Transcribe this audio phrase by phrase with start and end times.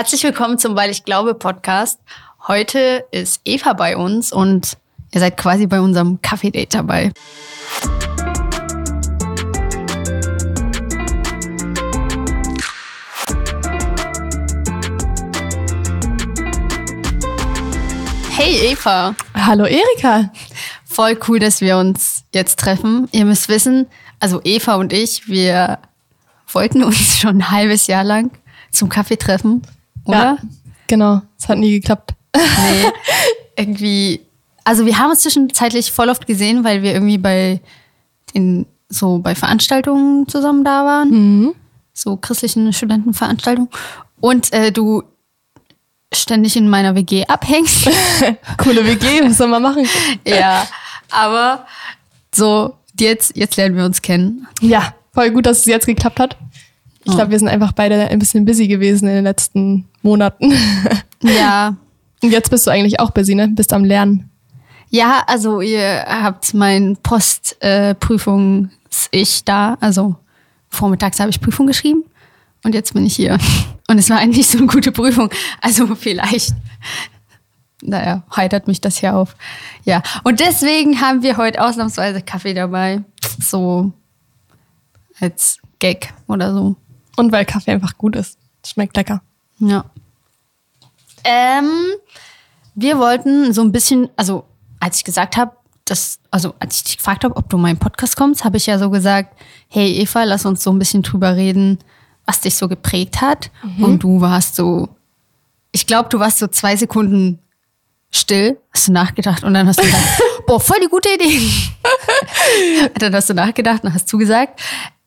[0.00, 2.00] Herzlich willkommen zum Weil ich glaube Podcast.
[2.48, 4.78] Heute ist Eva bei uns und
[5.12, 7.12] ihr seid quasi bei unserem Kaffee-Date dabei.
[18.30, 19.14] Hey Eva.
[19.34, 20.32] Hallo Erika.
[20.86, 23.06] Voll cool, dass wir uns jetzt treffen.
[23.12, 23.86] Ihr müsst wissen,
[24.18, 25.78] also Eva und ich, wir
[26.50, 28.30] wollten uns schon ein halbes Jahr lang
[28.70, 29.60] zum Kaffee treffen,
[30.04, 30.18] oder?
[30.18, 30.38] Ja,
[30.86, 31.22] genau.
[31.38, 32.14] Es hat nie geklappt.
[32.34, 32.92] Nee,
[33.56, 34.20] irgendwie.
[34.64, 37.60] Also wir haben uns zwischenzeitlich voll oft gesehen, weil wir irgendwie bei
[38.34, 41.10] den so bei Veranstaltungen zusammen da waren.
[41.10, 41.54] Mhm.
[41.92, 43.70] So christlichen Studentenveranstaltungen.
[44.20, 45.02] Und äh, du
[46.12, 47.88] ständig in meiner WG abhängst.
[48.58, 49.86] Coole WG, was soll man machen?
[50.26, 50.66] ja,
[51.10, 51.66] aber
[52.34, 54.46] so, jetzt, jetzt lernen wir uns kennen.
[54.60, 56.36] Ja, voll gut, dass es jetzt geklappt hat.
[57.04, 60.52] Ich glaube, wir sind einfach beide ein bisschen busy gewesen in den letzten Monaten.
[61.22, 61.76] Ja.
[62.22, 63.48] Und jetzt bist du eigentlich auch busy, ne?
[63.48, 64.30] Bist am Lernen.
[64.88, 69.76] Ja, also ihr habt mein Postprüfungs-Ich da.
[69.80, 70.16] Also
[70.70, 72.04] vormittags habe ich Prüfung geschrieben
[72.64, 73.36] und jetzt bin ich hier.
[73.88, 75.30] Und es war eigentlich so eine gute Prüfung.
[75.60, 76.54] Also vielleicht,
[77.82, 79.34] naja, heitert mich das hier auf.
[79.84, 83.02] Ja, und deswegen haben wir heute ausnahmsweise Kaffee dabei.
[83.40, 83.90] So
[85.18, 86.76] als Gag oder so.
[87.20, 88.38] Und weil Kaffee einfach gut ist.
[88.66, 89.22] Schmeckt lecker.
[89.58, 89.84] Ja.
[91.24, 91.70] Ähm,
[92.74, 94.44] wir wollten so ein bisschen, also
[94.80, 95.52] als ich gesagt habe,
[95.84, 98.66] dass, also als ich dich gefragt habe, ob du in meinen Podcast kommst, habe ich
[98.66, 99.36] ja so gesagt,
[99.68, 101.78] hey Eva, lass uns so ein bisschen drüber reden,
[102.24, 103.50] was dich so geprägt hat.
[103.78, 104.88] Und du warst so,
[105.72, 107.38] ich glaube, du warst so zwei Sekunden
[108.10, 111.40] still, hast du nachgedacht und dann hast du gesagt, boah, voll die gute Idee.
[112.98, 114.60] dann hast du nachgedacht und hast zugesagt.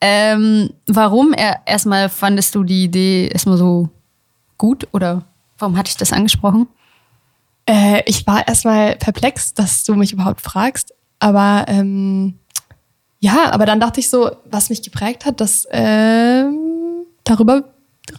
[0.06, 3.88] Ähm, warum er, erstmal fandest du die Idee erstmal so
[4.58, 5.24] gut oder
[5.58, 6.68] warum hatte ich das angesprochen?
[7.66, 10.94] Äh, ich war erstmal perplex, dass du mich überhaupt fragst.
[11.20, 12.38] Aber ähm,
[13.22, 17.70] ja, aber dann dachte ich so, was mich geprägt hat, das ähm, darüber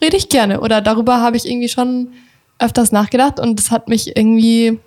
[0.01, 0.61] rede ich gerne.
[0.61, 2.13] Oder darüber habe ich irgendwie schon
[2.57, 4.79] öfters nachgedacht und es hat mich irgendwie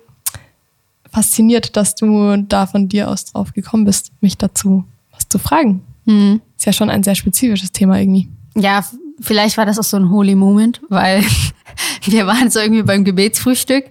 [1.09, 5.81] fasziniert, dass du da von dir aus drauf gekommen bist, mich dazu was zu fragen.
[6.09, 6.41] Hm.
[6.57, 8.27] Ist ja schon ein sehr spezifisches Thema irgendwie.
[8.55, 8.83] Ja,
[9.21, 11.23] vielleicht war das auch so ein Holy Moment, weil
[12.03, 13.85] wir waren so irgendwie beim Gebetsfrühstück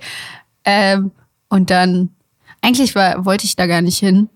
[0.65, 1.13] ähm,
[1.49, 2.11] und dann,
[2.61, 4.29] eigentlich war, wollte ich da gar nicht hin,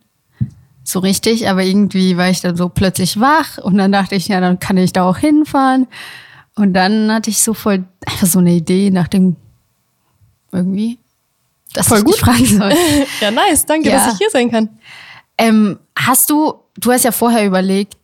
[0.85, 4.41] so richtig, aber irgendwie war ich dann so plötzlich wach und dann dachte ich, ja,
[4.41, 5.87] dann kann ich da auch hinfahren.
[6.55, 9.37] Und dann hatte ich so voll einfach so eine Idee nach dem
[10.51, 10.99] irgendwie,
[11.73, 12.17] dass Voll ich gut.
[12.17, 12.73] fragen soll.
[13.21, 13.65] Ja, nice.
[13.65, 13.97] Danke, Ja.
[14.05, 14.69] dass ich hier sein kann.
[15.39, 17.97] Ähm, hast du, du hast ja vorher überlegt,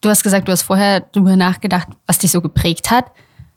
[0.00, 3.06] du hast gesagt, du hast vorher darüber nachgedacht, was dich so geprägt hat.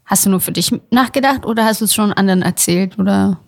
[0.05, 3.39] Hast du nur für dich nachgedacht oder hast du es schon anderen erzählt oder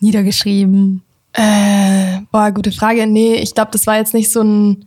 [0.00, 1.02] niedergeschrieben?
[1.32, 3.06] Äh, boah, gute Frage.
[3.06, 4.86] Nee, ich glaube, das war jetzt nicht so ein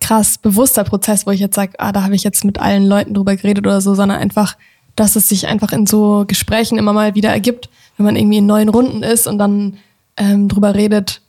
[0.00, 3.14] krass bewusster Prozess, wo ich jetzt sage, ah, da habe ich jetzt mit allen Leuten
[3.14, 4.56] drüber geredet oder so, sondern einfach,
[4.96, 8.46] dass es sich einfach in so Gesprächen immer mal wieder ergibt, wenn man irgendwie in
[8.46, 9.78] neuen Runden ist und dann
[10.16, 11.21] ähm, drüber redet,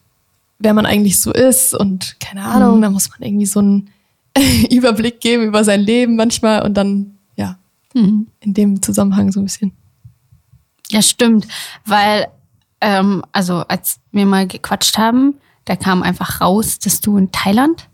[0.60, 3.90] wer man eigentlich so ist und keine Ahnung, da muss man irgendwie so einen
[4.72, 7.58] Überblick geben über sein Leben manchmal und dann, ja,
[7.94, 9.72] in dem Zusammenhang so ein bisschen.
[10.90, 11.48] Ja, stimmt,
[11.86, 12.28] weil,
[12.82, 17.88] ähm, also als wir mal gequatscht haben, da kam einfach raus, dass du in Thailand,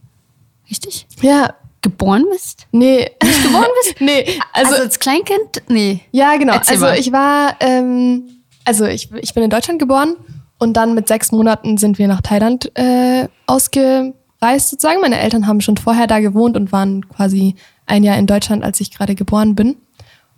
[0.69, 2.67] richtig, Ja, geboren bist?
[2.71, 3.09] nee.
[3.23, 3.95] Nicht geboren bist?
[4.01, 5.61] nee, Also, also als Kleinkind?
[5.69, 6.01] Nee.
[6.11, 6.53] Ja, genau.
[6.53, 6.97] Erzähl also mal.
[6.99, 8.23] ich war, ähm,
[8.65, 10.15] also ich, ich bin in Deutschland geboren
[10.59, 15.01] und dann mit sechs Monaten sind wir nach Thailand äh, ausgereist sozusagen.
[15.01, 17.55] Meine Eltern haben schon vorher da gewohnt und waren quasi
[17.85, 19.77] ein Jahr in Deutschland, als ich gerade geboren bin.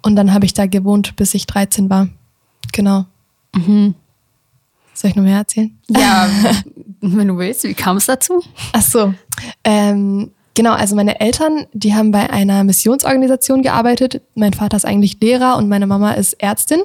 [0.04, 2.08] Und dann habe ich da gewohnt, bis ich 13 war.
[2.72, 3.06] Genau.
[4.94, 5.78] Soll ich noch mehr erzählen?
[5.90, 6.30] Ja,
[7.02, 8.44] wenn du willst, wie kam es dazu?
[8.74, 9.14] Ach so.
[9.64, 14.22] Ähm, genau, also meine Eltern, die haben bei einer Missionsorganisation gearbeitet.
[14.36, 16.82] Mein Vater ist eigentlich Lehrer und meine Mama ist Ärztin.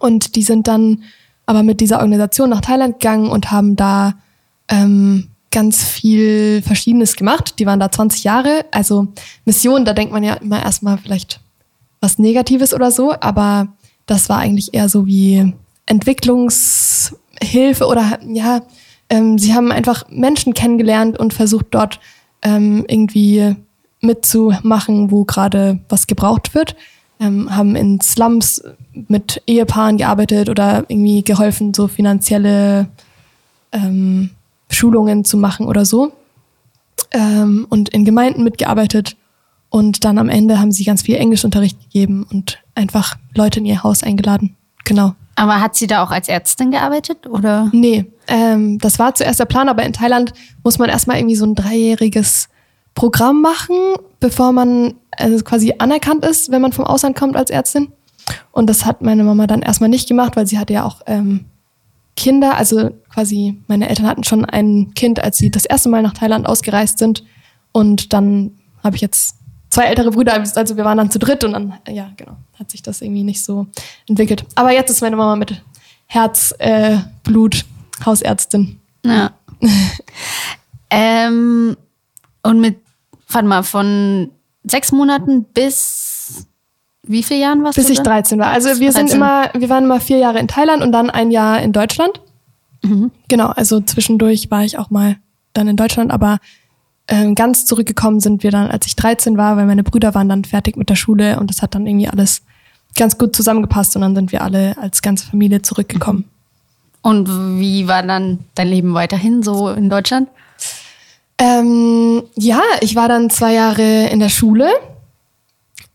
[0.00, 1.04] Und die sind dann
[1.48, 4.12] aber mit dieser Organisation nach Thailand gegangen und haben da
[4.68, 7.58] ähm, ganz viel Verschiedenes gemacht.
[7.58, 8.66] Die waren da 20 Jahre.
[8.70, 9.08] Also
[9.46, 11.40] Mission, da denkt man ja immer erstmal vielleicht
[12.02, 13.68] was Negatives oder so, aber
[14.04, 15.54] das war eigentlich eher so wie
[15.86, 18.60] Entwicklungshilfe oder ja,
[19.08, 21.98] ähm, sie haben einfach Menschen kennengelernt und versucht dort
[22.42, 23.56] ähm, irgendwie
[24.02, 26.76] mitzumachen, wo gerade was gebraucht wird.
[27.20, 28.62] Ähm, haben in Slums
[28.92, 32.88] mit Ehepaaren gearbeitet oder irgendwie geholfen, so finanzielle
[33.72, 34.30] ähm,
[34.70, 36.12] Schulungen zu machen oder so.
[37.10, 39.16] Ähm, und in Gemeinden mitgearbeitet
[39.70, 43.82] Und dann am Ende haben sie ganz viel Englischunterricht gegeben und einfach Leute in ihr
[43.82, 44.56] Haus eingeladen.
[44.84, 45.14] Genau.
[45.36, 47.68] Aber hat sie da auch als Ärztin gearbeitet oder?
[47.72, 50.32] Nee, ähm, das war zuerst der Plan, aber in Thailand
[50.64, 52.48] muss man erstmal irgendwie so ein dreijähriges
[52.98, 53.76] Programm machen,
[54.18, 57.92] bevor man also quasi anerkannt ist, wenn man vom Ausland kommt als Ärztin.
[58.50, 61.44] Und das hat meine Mama dann erstmal nicht gemacht, weil sie hatte ja auch ähm,
[62.16, 62.56] Kinder.
[62.56, 66.44] Also quasi meine Eltern hatten schon ein Kind, als sie das erste Mal nach Thailand
[66.44, 67.22] ausgereist sind.
[67.70, 69.36] Und dann habe ich jetzt
[69.70, 72.82] zwei ältere Brüder, also wir waren dann zu dritt und dann, ja, genau, hat sich
[72.82, 73.68] das irgendwie nicht so
[74.08, 74.44] entwickelt.
[74.56, 75.62] Aber jetzt ist meine Mama mit
[76.06, 77.64] Herz, äh, Blut,
[78.04, 78.80] Hausärztin.
[79.04, 79.30] Ja.
[80.90, 81.76] ähm,
[82.42, 82.78] und mit,
[83.28, 84.30] warte mal, von
[84.64, 86.46] sechs Monaten bis
[87.02, 87.92] wie viele Jahren warst Bis du?
[87.94, 88.48] ich 13 war.
[88.48, 88.92] Also wir 13.
[88.92, 92.20] sind immer, wir waren immer vier Jahre in Thailand und dann ein Jahr in Deutschland.
[92.82, 93.10] Mhm.
[93.28, 95.16] Genau, also zwischendurch war ich auch mal
[95.54, 96.38] dann in Deutschland, aber
[97.06, 100.44] äh, ganz zurückgekommen sind wir dann, als ich 13 war, weil meine Brüder waren dann
[100.44, 102.42] fertig mit der Schule und das hat dann irgendwie alles
[102.94, 106.24] ganz gut zusammengepasst und dann sind wir alle als ganze Familie zurückgekommen.
[107.00, 107.28] Und
[107.58, 110.28] wie war dann dein Leben weiterhin so in Deutschland?
[111.38, 114.68] Ähm, ja, ich war dann zwei Jahre in der Schule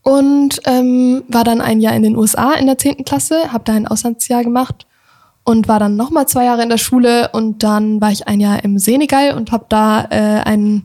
[0.02, 3.74] und ähm, war dann ein Jahr in den USA in der zehnten Klasse, habe da
[3.74, 4.86] ein Auslandsjahr gemacht
[5.44, 8.64] und war dann nochmal zwei Jahre in der Schule und dann war ich ein Jahr
[8.64, 10.84] im Senegal und habe da äh, ein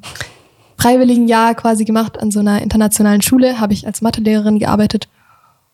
[0.78, 5.08] freiwilligen Jahr quasi gemacht an so einer internationalen Schule, habe ich als Mathelehrerin gearbeitet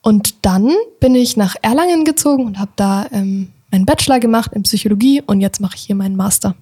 [0.02, 4.62] und dann bin ich nach Erlangen gezogen und habe da ähm, meinen Bachelor gemacht in
[4.64, 6.56] Psychologie und jetzt mache ich hier meinen Master.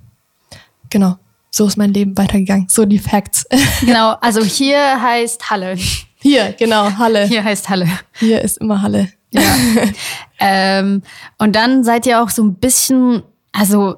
[0.90, 1.18] Genau,
[1.56, 3.46] so ist mein Leben weitergegangen, so die Facts.
[3.82, 5.78] Genau, also hier heißt Halle.
[6.20, 7.26] Hier, genau, Halle.
[7.26, 7.88] Hier heißt Halle.
[8.14, 9.10] Hier ist immer Halle.
[9.30, 9.42] Ja.
[10.40, 11.04] ähm,
[11.38, 13.22] und dann seid ihr auch so ein bisschen,
[13.52, 13.96] also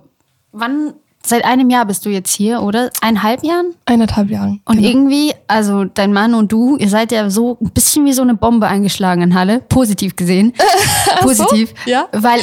[0.51, 2.89] wann, seit einem Jahr bist du jetzt hier, oder?
[2.99, 3.73] Eineinhalb Jahren?
[3.85, 4.61] Eineinhalb Jahren.
[4.65, 4.89] Und genau.
[4.89, 8.35] irgendwie, also dein Mann und du, ihr seid ja so ein bisschen wie so eine
[8.35, 10.53] Bombe eingeschlagen in Halle, positiv gesehen.
[11.21, 11.73] positiv.
[11.85, 11.91] So?
[11.91, 12.09] Ja.
[12.11, 12.41] Weil,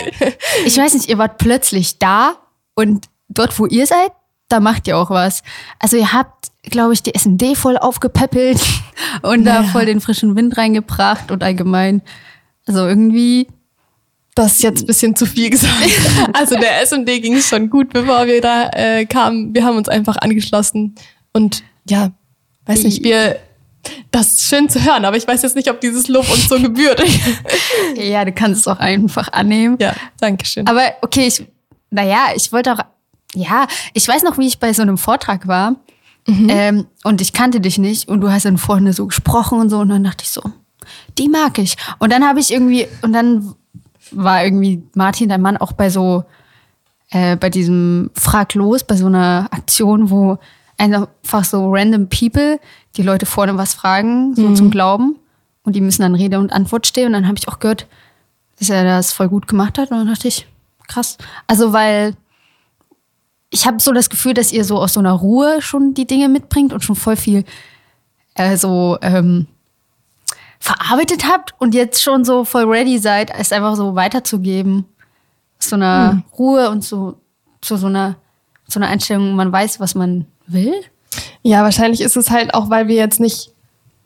[0.64, 2.36] ich weiß nicht, ihr wart plötzlich da
[2.74, 4.12] und dort, wo ihr seid,
[4.52, 5.42] da macht ihr auch was.
[5.78, 8.60] Also ihr habt, glaube ich, die SMD voll aufgepäppelt
[9.22, 9.62] und naja.
[9.62, 12.02] da voll den frischen Wind reingebracht und allgemein
[12.66, 13.48] also irgendwie.
[14.34, 15.72] Das ist jetzt ein bisschen zu viel gesagt.
[16.32, 19.54] Also der S&D ging es schon gut, bevor wir da äh, kamen.
[19.54, 20.94] Wir haben uns einfach angeschlossen
[21.34, 22.12] und ja,
[22.64, 23.36] weiß nicht, wir
[24.10, 26.58] das ist schön zu hören, aber ich weiß jetzt nicht, ob dieses Lob uns so
[26.58, 27.02] gebührt.
[27.96, 29.76] ja, du kannst es auch einfach annehmen.
[29.80, 30.66] Ja, danke schön.
[30.68, 31.44] Aber okay, ich,
[31.90, 32.78] naja, ich wollte auch,
[33.34, 35.76] ja, ich weiß noch, wie ich bei so einem Vortrag war
[36.26, 36.46] mhm.
[36.50, 39.78] ähm, und ich kannte dich nicht und du hast dann vorne so gesprochen und so
[39.78, 40.42] und dann dachte ich so,
[41.18, 41.76] die mag ich.
[41.98, 43.54] Und dann habe ich irgendwie, und dann
[44.10, 46.24] war irgendwie Martin, dein Mann, auch bei so,
[47.10, 50.38] äh, bei diesem Frag los, bei so einer Aktion, wo
[50.78, 52.58] einfach so random people
[52.96, 54.56] die Leute vorne was fragen, so mhm.
[54.56, 55.16] zum Glauben.
[55.64, 57.06] Und die müssen dann Rede und Antwort stehen.
[57.06, 57.86] Und dann habe ich auch gehört,
[58.58, 59.90] dass er das voll gut gemacht hat.
[59.90, 60.46] Und dann dachte ich,
[60.88, 61.18] krass.
[61.46, 62.14] Also, weil
[63.52, 66.28] ich habe so das Gefühl, dass ihr so aus so einer Ruhe schon die Dinge
[66.28, 67.44] mitbringt und schon voll viel
[68.34, 69.46] äh, so ähm,
[70.58, 74.86] verarbeitet habt und jetzt schon so voll ready seid, es einfach so weiterzugeben.
[75.58, 76.22] So einer mhm.
[76.38, 77.18] Ruhe und so
[77.60, 78.16] zu so einer,
[78.66, 80.72] so einer Einstellung, man weiß, was man will.
[81.42, 83.52] Ja, wahrscheinlich ist es halt auch, weil wir jetzt nicht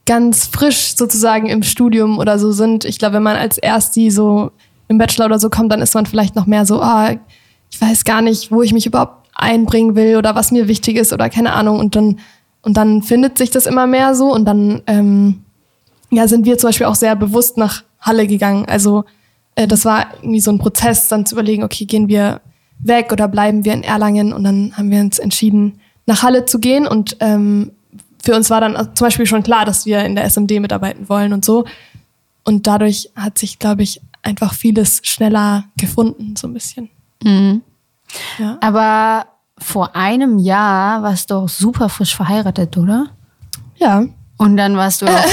[0.06, 2.84] ganz frisch sozusagen im Studium oder so sind.
[2.84, 4.50] Ich glaube, wenn man als Ersti so
[4.88, 7.14] im Bachelor oder so kommt, dann ist man vielleicht noch mehr so, ah,
[7.70, 11.12] ich weiß gar nicht, wo ich mich überhaupt einbringen will oder was mir wichtig ist
[11.12, 11.78] oder keine Ahnung.
[11.78, 12.18] Und dann,
[12.62, 15.42] und dann findet sich das immer mehr so und dann ähm,
[16.10, 18.64] ja, sind wir zum Beispiel auch sehr bewusst nach Halle gegangen.
[18.66, 19.04] Also
[19.54, 22.40] äh, das war irgendwie so ein Prozess, dann zu überlegen, okay, gehen wir
[22.78, 24.32] weg oder bleiben wir in Erlangen?
[24.32, 26.86] Und dann haben wir uns entschieden, nach Halle zu gehen.
[26.86, 27.72] Und ähm,
[28.22, 31.32] für uns war dann zum Beispiel schon klar, dass wir in der SMD mitarbeiten wollen
[31.32, 31.64] und so.
[32.44, 36.90] Und dadurch hat sich, glaube ich, einfach vieles schneller gefunden, so ein bisschen.
[37.22, 37.62] Mhm.
[38.38, 38.58] Ja.
[38.60, 39.26] Aber
[39.58, 43.08] vor einem Jahr warst du auch super frisch verheiratet, oder?
[43.76, 44.04] Ja.
[44.36, 45.24] Und dann warst du auch,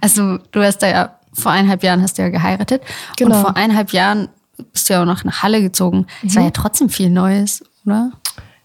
[0.00, 2.82] also du hast da ja vor eineinhalb Jahren hast du ja geheiratet.
[3.16, 3.36] Genau.
[3.36, 4.28] Und vor eineinhalb Jahren
[4.72, 6.06] bist du ja auch noch nach Halle gezogen.
[6.24, 6.36] Es mhm.
[6.36, 8.12] war ja trotzdem viel Neues, oder?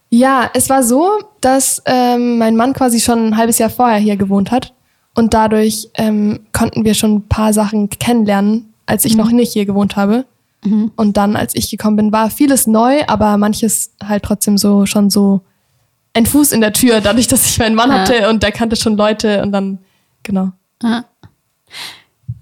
[0.10, 4.17] Ja, es war so, dass ähm, mein Mann quasi schon ein halbes Jahr vorher hier
[4.17, 4.74] gewohnt hat.
[5.15, 9.20] Und dadurch ähm, konnten wir schon ein paar Sachen kennenlernen, als ich mhm.
[9.20, 10.25] noch nicht hier gewohnt habe.
[10.67, 10.91] Mhm.
[10.95, 15.09] Und dann, als ich gekommen bin, war vieles neu, aber manches halt trotzdem so schon
[15.09, 15.41] so
[16.13, 18.00] ein Fuß in der Tür, dadurch, dass ich meinen Mann ja.
[18.00, 19.79] hatte und der kannte schon Leute und dann,
[20.24, 20.51] genau.
[20.81, 21.05] Ja.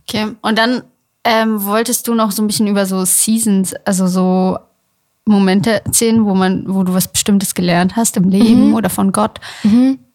[0.07, 0.83] Okay, und dann
[1.23, 4.57] ähm, wolltest du noch so ein bisschen über so Seasons, also so
[5.25, 9.39] Momente erzählen, wo man, wo du was Bestimmtes gelernt hast im Leben oder von Gott?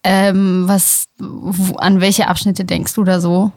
[0.03, 3.51] Ähm, was, wo, an welche Abschnitte denkst du da so?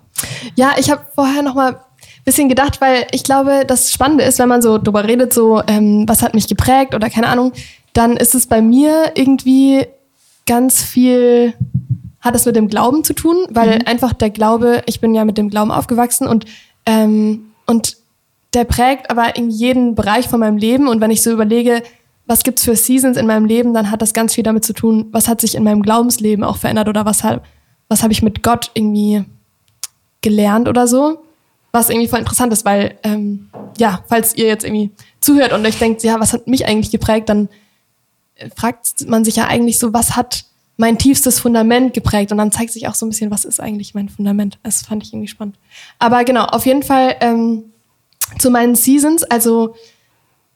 [0.56, 1.83] Ja, ich habe vorher noch mal
[2.24, 6.04] bisschen gedacht, weil ich glaube, das Spannende ist, wenn man so drüber redet, so ähm,
[6.08, 7.52] was hat mich geprägt oder keine Ahnung,
[7.92, 9.86] dann ist es bei mir irgendwie
[10.46, 11.54] ganz viel
[12.20, 15.36] hat es mit dem Glauben zu tun, weil einfach der Glaube, ich bin ja mit
[15.36, 16.46] dem Glauben aufgewachsen und
[16.86, 17.96] ähm, und
[18.54, 21.82] der prägt aber in jeden Bereich von meinem Leben und wenn ich so überlege,
[22.26, 25.08] was gibt's für Seasons in meinem Leben, dann hat das ganz viel damit zu tun,
[25.12, 27.44] was hat sich in meinem Glaubensleben auch verändert oder was hab,
[27.88, 29.24] was habe ich mit Gott irgendwie
[30.22, 31.18] gelernt oder so.
[31.74, 35.76] Was irgendwie voll interessant ist, weil, ähm, ja, falls ihr jetzt irgendwie zuhört und euch
[35.76, 37.48] denkt, ja, was hat mich eigentlich geprägt, dann
[38.36, 40.44] äh, fragt man sich ja eigentlich so, was hat
[40.76, 42.30] mein tiefstes Fundament geprägt?
[42.30, 44.58] Und dann zeigt sich auch so ein bisschen, was ist eigentlich mein Fundament?
[44.62, 45.56] Das fand ich irgendwie spannend.
[45.98, 47.72] Aber genau, auf jeden Fall ähm,
[48.38, 49.24] zu meinen Seasons.
[49.24, 49.74] Also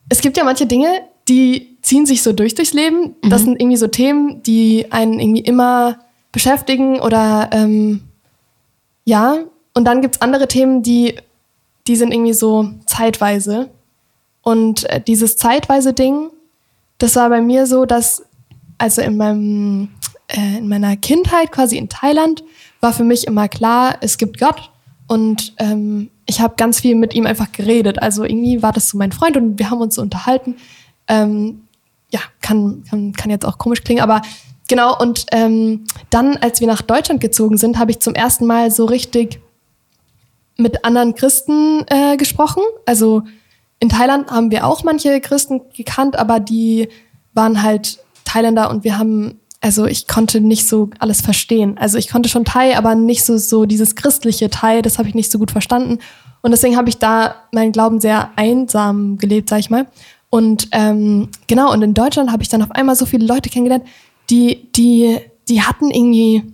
[0.09, 0.89] es gibt ja manche Dinge,
[1.29, 3.17] die ziehen sich so durch durchs Leben.
[3.23, 5.99] Das sind irgendwie so Themen, die einen irgendwie immer
[6.33, 8.03] beschäftigen oder ähm,
[9.05, 9.39] ja.
[9.75, 11.17] Und dann gibt's andere Themen, die,
[11.87, 13.71] die sind irgendwie so zeitweise.
[14.43, 16.31] Und äh, dieses zeitweise Ding,
[16.99, 18.25] das war bei mir so, dass
[18.79, 19.89] also in meinem
[20.29, 22.45] äh, in meiner Kindheit quasi in Thailand
[22.81, 24.71] war für mich immer klar, es gibt Gott
[25.07, 28.01] und ähm, ich habe ganz viel mit ihm einfach geredet.
[28.01, 30.57] Also irgendwie war das so mein Freund und wir haben uns so unterhalten.
[31.09, 31.63] Ähm,
[32.11, 34.23] ja, kann, kann, kann jetzt auch komisch klingen, aber
[34.69, 34.99] genau.
[34.99, 38.85] Und ähm, dann, als wir nach Deutschland gezogen sind, habe ich zum ersten Mal so
[38.85, 39.41] richtig
[40.59, 42.63] mit anderen Christen äh, gesprochen.
[42.85, 43.23] Also
[43.81, 46.89] in Thailand haben wir auch manche Christen gekannt, aber die
[47.33, 51.79] waren halt Thailänder und wir haben, also ich konnte nicht so alles verstehen.
[51.79, 55.15] Also ich konnte schon Thai, aber nicht so, so dieses christliche Thai, das habe ich
[55.15, 55.99] nicht so gut verstanden.
[56.43, 59.87] Und deswegen habe ich da meinen Glauben sehr einsam gelebt, sag ich mal.
[60.31, 63.85] Und ähm, genau, und in Deutschland habe ich dann auf einmal so viele Leute kennengelernt,
[64.29, 66.45] die, die, die hatten irgendwie,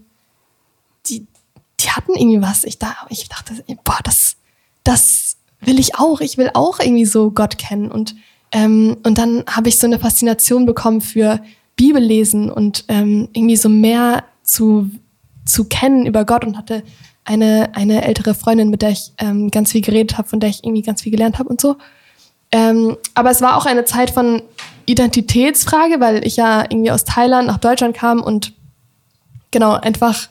[1.84, 2.64] die hatten irgendwie was.
[2.64, 3.52] Ich, da, ich dachte,
[3.84, 4.36] boah, das,
[4.82, 6.20] das will ich auch.
[6.20, 7.90] Ich will auch irgendwie so Gott kennen.
[7.90, 8.14] Und,
[8.52, 11.40] ähm, und dann habe ich so eine Faszination bekommen für
[11.76, 14.90] Bibellesen und ähm, irgendwie so mehr zu,
[15.44, 16.82] zu kennen über Gott und hatte
[17.24, 20.62] eine, eine ältere Freundin, mit der ich ähm, ganz viel geredet habe, von der ich
[20.62, 21.76] irgendwie ganz viel gelernt habe und so.
[22.52, 24.42] Ähm, aber es war auch eine Zeit von
[24.86, 28.52] Identitätsfrage, weil ich ja irgendwie aus Thailand nach Deutschland kam und
[29.50, 30.28] genau einfach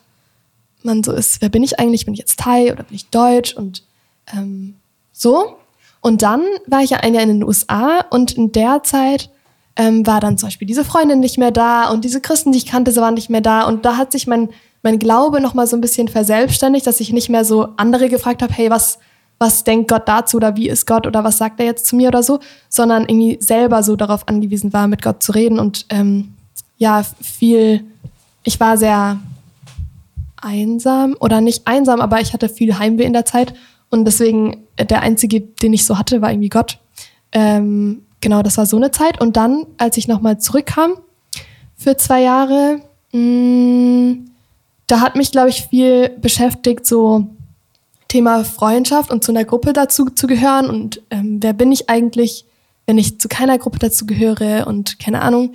[0.86, 2.06] man so ist, wer bin ich eigentlich?
[2.06, 3.54] Bin ich jetzt Thai oder bin ich Deutsch?
[3.56, 3.84] Und
[4.34, 4.76] ähm,
[5.12, 5.56] so.
[6.02, 9.30] Und dann war ich ja ein Jahr in den USA und in der Zeit
[9.76, 12.66] ähm, war dann zum Beispiel diese Freundin nicht mehr da und diese Christen, die ich
[12.66, 13.64] kannte, sie waren nicht mehr da.
[13.64, 14.50] Und da hat sich mein,
[14.82, 18.54] mein Glaube nochmal so ein bisschen verselbstständigt, dass ich nicht mehr so andere gefragt habe,
[18.54, 19.00] hey, was,
[19.40, 22.10] was denkt Gott dazu oder wie ist Gott oder was sagt er jetzt zu mir
[22.10, 26.34] oder so, sondern irgendwie selber so darauf angewiesen war, mit Gott zu reden und ähm,
[26.78, 27.86] ja, viel,
[28.44, 29.20] ich war sehr
[30.44, 33.54] einsam oder nicht einsam, aber ich hatte viel Heimweh in der Zeit
[33.90, 36.80] und deswegen äh, der einzige, den ich so hatte, war irgendwie Gott.
[37.32, 40.94] Ähm, genau, das war so eine Zeit und dann, als ich nochmal zurückkam
[41.76, 42.82] für zwei Jahre,
[43.12, 44.18] mh,
[44.88, 47.28] da hat mich, glaube ich, viel beschäftigt, so
[48.08, 52.46] Thema Freundschaft und zu einer Gruppe dazu zu gehören und ähm, wer bin ich eigentlich,
[52.86, 55.54] wenn ich zu keiner Gruppe dazu gehöre und keine Ahnung.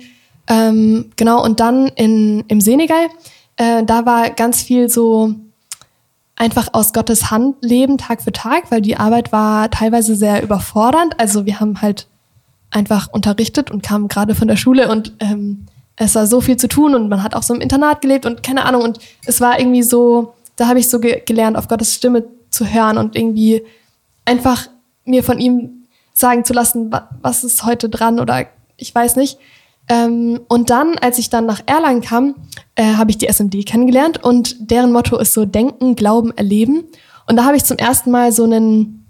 [0.49, 3.07] Ähm, genau, und dann in, im Senegal,
[3.59, 5.35] äh, da war ganz viel so
[6.37, 11.19] einfach aus Gottes Hand leben, Tag für Tag, weil die Arbeit war teilweise sehr überfordernd.
[11.19, 12.07] Also wir haben halt
[12.71, 15.65] einfach unterrichtet und kamen gerade von der Schule und ähm,
[15.97, 18.41] es war so viel zu tun und man hat auch so im Internat gelebt und
[18.41, 18.83] keine Ahnung.
[18.83, 22.65] Und es war irgendwie so, da habe ich so ge gelernt, auf Gottes Stimme zu
[22.65, 23.63] hören und irgendwie
[24.23, 24.67] einfach
[25.03, 28.45] mir von ihm sagen zu lassen, wa was ist heute dran oder
[28.77, 29.37] ich weiß nicht.
[29.89, 32.35] Ähm, und dann, als ich dann nach Erlangen kam,
[32.79, 36.85] äh, habe ich die SMD kennengelernt und deren Motto ist so Denken, Glauben, Erleben.
[37.27, 39.05] Und da habe ich zum ersten Mal so einen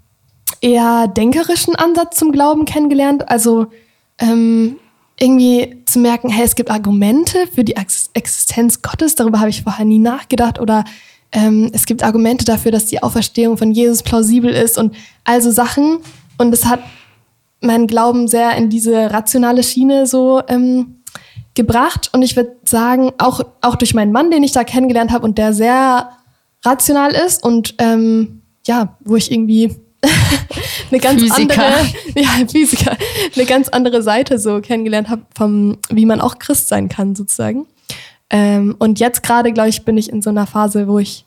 [0.60, 3.28] eher denkerischen Ansatz zum Glauben kennengelernt.
[3.28, 3.68] Also
[4.18, 4.74] ähm,
[5.20, 9.84] irgendwie zu merken, hey, es gibt Argumente für die Existenz Gottes, darüber habe ich vorher
[9.84, 10.58] nie nachgedacht.
[10.58, 10.82] Oder
[11.30, 15.98] ähm, es gibt Argumente dafür, dass die Auferstehung von Jesus plausibel ist und also Sachen.
[16.38, 16.80] Und es hat
[17.60, 20.99] meinen Glauben sehr in diese rationale Schiene so ähm,
[21.54, 22.10] gebracht.
[22.12, 25.38] Und ich würde sagen, auch, auch durch meinen Mann, den ich da kennengelernt habe und
[25.38, 26.10] der sehr
[26.64, 29.74] rational ist und ähm, ja, wo ich irgendwie
[30.90, 31.64] eine ganz Physiker.
[31.64, 32.96] andere, ja, Physiker,
[33.34, 37.66] eine ganz andere Seite so kennengelernt habe, vom, wie man auch Christ sein kann, sozusagen.
[38.30, 41.26] Ähm, und jetzt gerade, glaube ich, bin ich in so einer Phase, wo ich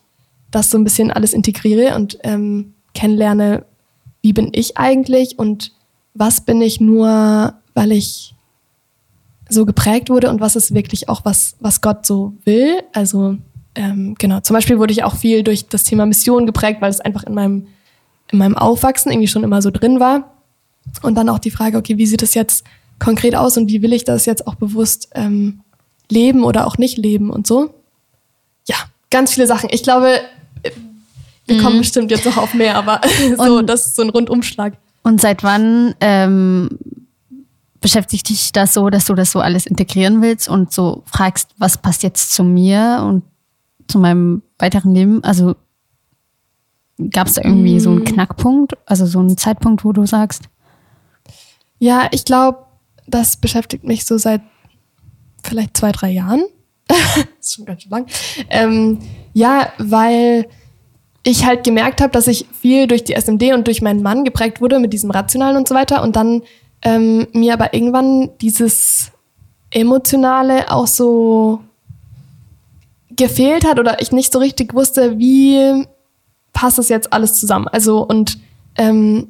[0.50, 3.64] das so ein bisschen alles integriere und ähm, kennenlerne,
[4.22, 5.72] wie bin ich eigentlich und
[6.14, 8.33] was bin ich nur, weil ich
[9.48, 12.82] so geprägt wurde und was ist wirklich auch was, was Gott so will.
[12.92, 13.36] Also
[13.74, 17.00] ähm, genau, zum Beispiel wurde ich auch viel durch das Thema Mission geprägt, weil es
[17.00, 17.66] einfach in meinem,
[18.30, 20.34] in meinem Aufwachsen irgendwie schon immer so drin war.
[21.02, 22.64] Und dann auch die Frage, okay, wie sieht das jetzt
[22.98, 25.60] konkret aus und wie will ich das jetzt auch bewusst ähm,
[26.10, 27.74] leben oder auch nicht leben und so.
[28.66, 28.76] Ja,
[29.10, 29.68] ganz viele Sachen.
[29.72, 30.20] Ich glaube,
[31.46, 31.60] wir mhm.
[31.60, 33.00] kommen bestimmt jetzt noch auf mehr, aber
[33.36, 34.74] so, das ist so ein Rundumschlag.
[35.02, 36.78] Und seit wann ähm,
[37.84, 41.76] beschäftigt dich das so, dass du das so alles integrieren willst und so fragst, was
[41.76, 43.24] passt jetzt zu mir und
[43.88, 45.22] zu meinem weiteren Leben?
[45.22, 45.54] Also
[47.10, 47.80] gab es da irgendwie mhm.
[47.80, 48.04] so einen mm.
[48.04, 50.44] Knackpunkt, also so einen Zeitpunkt, wo du sagst?
[51.78, 52.64] Ja, ich glaube,
[53.06, 54.40] das beschäftigt mich so seit
[55.42, 56.42] vielleicht zwei, drei Jahren.
[56.88, 56.98] das
[57.38, 58.06] ist schon ganz schön lang.
[58.48, 58.98] Ähm,
[59.34, 60.48] ja, weil
[61.22, 64.62] ich halt gemerkt habe, dass ich viel durch die SMD und durch meinen Mann geprägt
[64.62, 66.02] wurde mit diesem Rationalen und so weiter.
[66.02, 66.40] Und dann
[66.84, 69.10] ähm, mir aber irgendwann dieses
[69.70, 71.60] Emotionale auch so
[73.10, 75.86] gefehlt hat oder ich nicht so richtig wusste, wie
[76.52, 77.68] passt das jetzt alles zusammen.
[77.68, 78.38] Also und
[78.76, 79.28] ähm,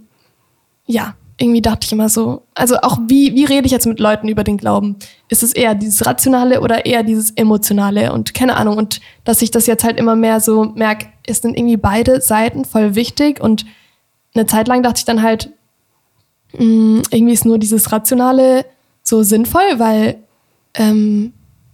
[0.87, 4.29] ja, irgendwie dachte ich immer so, also auch wie, wie rede ich jetzt mit Leuten
[4.29, 4.97] über den Glauben?
[5.29, 8.13] Ist es eher dieses Rationale oder eher dieses Emotionale?
[8.13, 8.77] Und keine Ahnung.
[8.77, 12.65] Und dass ich das jetzt halt immer mehr so merke, ist dann irgendwie beide Seiten
[12.65, 13.41] voll wichtig.
[13.41, 13.67] Und
[14.35, 15.51] eine Zeit lang dachte ich dann halt,
[16.59, 18.65] mh, hm, irgendwie ist nur dieses Rationale
[19.03, 20.17] so sinnvoll, weil,
[20.75, 21.33] ähm,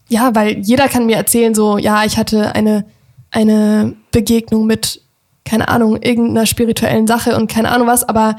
[0.09, 2.85] ja, weil jeder kann mir erzählen, so, ja, ich hatte eine,
[3.31, 5.01] eine Begegnung mit,
[5.45, 8.37] keine Ahnung, irgendeiner spirituellen Sache und keine Ahnung was, aber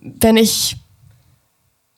[0.00, 0.76] wenn ich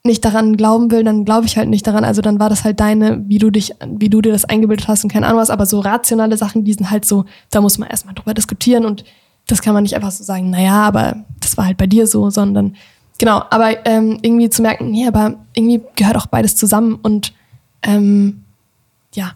[0.07, 2.05] nicht daran glauben will, dann glaube ich halt nicht daran.
[2.05, 5.05] Also dann war das halt deine, wie du dich, wie du dir das eingebildet hast
[5.05, 5.51] und keine Ahnung was.
[5.51, 9.05] Aber so rationale Sachen, die sind halt so, da muss man erstmal drüber diskutieren und
[9.47, 12.31] das kann man nicht einfach so sagen, naja, aber das war halt bei dir so,
[12.31, 12.77] sondern
[13.19, 17.33] genau, aber ähm, irgendwie zu merken, nee, aber irgendwie gehört auch beides zusammen und
[17.83, 18.45] ähm,
[19.15, 19.33] ja.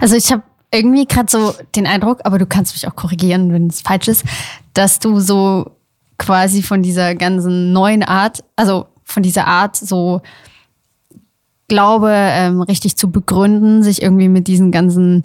[0.00, 3.68] Also ich habe irgendwie gerade so den Eindruck, aber du kannst mich auch korrigieren, wenn
[3.68, 4.24] es falsch ist,
[4.72, 5.70] dass du so
[6.18, 10.20] quasi von dieser ganzen neuen Art, also von dieser Art so
[11.66, 15.24] Glaube ähm, richtig zu begründen, sich irgendwie mit diesen ganzen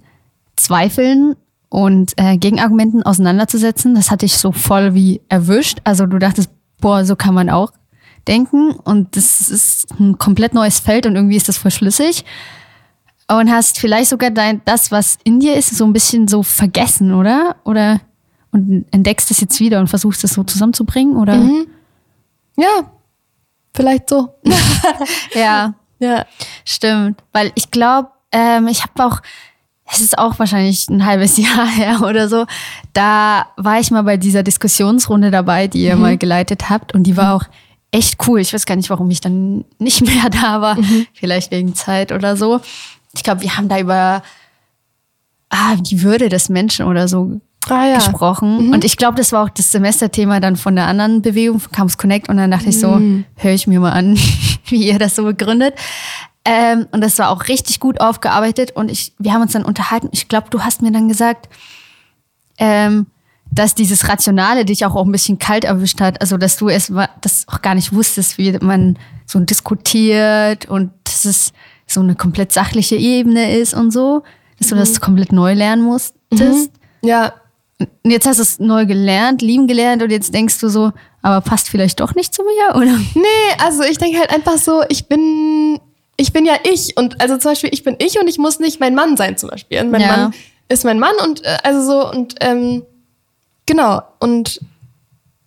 [0.56, 1.36] Zweifeln
[1.68, 3.94] und äh, Gegenargumenten auseinanderzusetzen.
[3.94, 5.80] Das hatte ich so voll wie erwischt.
[5.84, 7.72] Also du dachtest, boah, so kann man auch
[8.30, 12.24] denken und das ist ein komplett neues Feld und irgendwie ist das voll schlüssig.
[13.28, 17.14] Und hast vielleicht sogar dein, das, was in dir ist, so ein bisschen so vergessen,
[17.14, 17.58] oder?
[17.64, 18.00] Oder?
[18.52, 21.36] und entdeckst es jetzt wieder und versuchst es so zusammenzubringen, oder?
[21.36, 21.68] Mhm.
[22.58, 22.92] Ja,
[23.74, 24.30] vielleicht so.
[25.34, 25.74] ja.
[26.00, 26.26] Ja.
[26.66, 27.22] Stimmt.
[27.34, 29.22] Weil ich glaube, ähm, ich habe auch,
[29.92, 32.46] es ist auch wahrscheinlich ein halbes Jahr her oder so,
[32.94, 36.02] da war ich mal bei dieser Diskussionsrunde dabei, die ihr mhm.
[36.02, 37.44] mal geleitet habt und die war auch
[37.92, 38.40] echt cool.
[38.40, 40.76] Ich weiß gar nicht, warum ich dann nicht mehr da war.
[40.76, 41.08] Mhm.
[41.14, 42.62] Vielleicht wegen Zeit oder so.
[43.14, 44.24] Ich glaube, wir haben da über
[45.50, 47.96] ah, die Würde des Menschen oder so ah, ja.
[47.96, 48.68] gesprochen.
[48.68, 48.74] Mhm.
[48.74, 51.98] Und ich glaube, das war auch das Semesterthema dann von der anderen Bewegung, von Campus
[51.98, 52.30] Connect.
[52.30, 52.70] Und dann dachte mhm.
[52.70, 53.26] ich so, mhm.
[53.36, 54.18] höre ich mir mal an,
[54.66, 55.74] wie ihr das so begründet.
[56.46, 58.72] Ähm, und das war auch richtig gut aufgearbeitet.
[58.76, 60.10] Und ich, wir haben uns dann unterhalten.
[60.12, 61.50] Ich glaube, du hast mir dann gesagt,
[62.58, 63.08] ähm,
[63.52, 66.22] dass dieses Rationale dich auch, auch ein bisschen kalt erwischt hat.
[66.22, 71.26] Also, dass du es das auch gar nicht wusstest, wie man so diskutiert und dass
[71.26, 71.54] es
[71.88, 74.24] so eine komplett sachliche Ebene ist und so.
[74.60, 75.00] Dass du das mhm.
[75.00, 76.14] komplett neu lernen musstest.
[76.32, 76.70] Mhm.
[77.02, 77.34] Ja,
[77.80, 81.42] und jetzt hast du es neu gelernt, lieben gelernt und jetzt denkst du so, aber
[81.42, 82.98] passt vielleicht doch nicht zu mir, oder?
[83.16, 85.80] Nee, also ich denke halt einfach so, ich bin,
[86.18, 88.82] ich bin ja ich und also zum Beispiel, ich bin ich und ich muss nicht
[88.82, 89.80] mein Mann sein zum Beispiel.
[89.80, 90.08] Und mein ja.
[90.08, 90.34] Mann
[90.68, 92.84] ist mein Mann und äh, also so und ähm,
[93.70, 94.60] genau und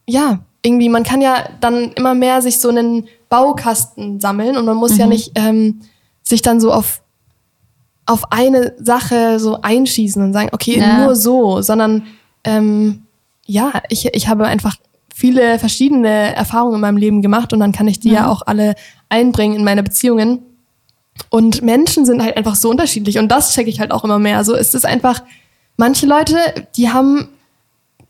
[0.09, 4.77] ja, irgendwie, man kann ja dann immer mehr sich so einen Baukasten sammeln und man
[4.77, 5.01] muss mhm.
[5.01, 5.81] ja nicht ähm,
[6.23, 7.03] sich dann so auf
[8.05, 11.05] auf eine Sache so einschießen und sagen, okay, ja.
[11.05, 12.05] nur so, sondern
[12.43, 13.05] ähm,
[13.47, 14.77] ja, ich, ich habe einfach
[15.15, 18.15] viele verschiedene Erfahrungen in meinem Leben gemacht und dann kann ich die mhm.
[18.15, 18.75] ja auch alle
[19.09, 20.41] einbringen in meine Beziehungen.
[21.31, 24.37] Und Menschen sind halt einfach so unterschiedlich und das checke ich halt auch immer mehr.
[24.37, 25.23] Also es ist einfach,
[25.77, 26.37] manche Leute,
[26.77, 27.29] die haben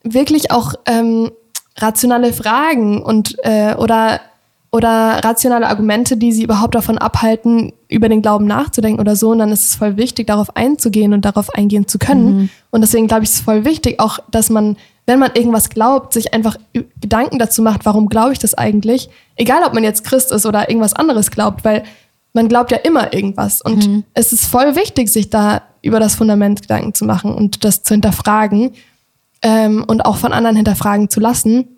[0.05, 1.31] wirklich auch ähm,
[1.77, 4.21] rationale Fragen und äh, oder
[4.75, 9.31] oder rationale Argumente, die sie überhaupt davon abhalten, über den Glauben nachzudenken oder so.
[9.31, 12.35] Und dann ist es voll wichtig, darauf einzugehen und darauf eingehen zu können.
[12.35, 12.51] Mhm.
[12.71, 16.15] Und deswegen glaube ich, ist es voll wichtig, auch, dass man, wenn man irgendwas glaubt,
[16.15, 19.11] sich einfach Gedanken dazu macht, warum glaube ich das eigentlich?
[19.37, 21.83] Egal, ob man jetzt Christ ist oder irgendwas anderes glaubt, weil
[22.33, 23.61] man glaubt ja immer irgendwas.
[23.61, 24.05] Und mhm.
[24.15, 27.93] es ist voll wichtig, sich da über das Fundament Gedanken zu machen und das zu
[27.93, 28.73] hinterfragen
[29.43, 31.69] ähm, und auch von anderen hinterfragen zu lassen.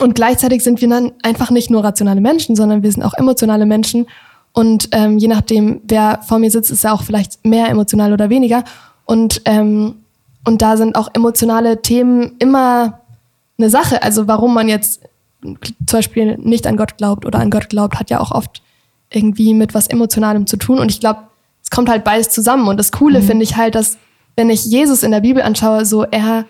[0.00, 3.66] Und gleichzeitig sind wir dann einfach nicht nur rationale Menschen, sondern wir sind auch emotionale
[3.66, 4.06] Menschen.
[4.52, 8.30] Und ähm, je nachdem, wer vor mir sitzt, ist er auch vielleicht mehr emotional oder
[8.30, 8.64] weniger.
[9.04, 9.96] Und, ähm,
[10.44, 13.00] und da sind auch emotionale Themen immer
[13.58, 14.02] eine Sache.
[14.02, 15.02] Also warum man jetzt
[15.42, 18.62] zum Beispiel nicht an Gott glaubt oder an Gott glaubt, hat ja auch oft
[19.10, 20.78] irgendwie mit was Emotionalem zu tun.
[20.78, 21.20] Und ich glaube,
[21.62, 22.68] es kommt halt beides zusammen.
[22.68, 23.26] Und das Coole mhm.
[23.26, 23.98] finde ich halt, dass
[24.36, 26.46] wenn ich Jesus in der Bibel anschaue, so er,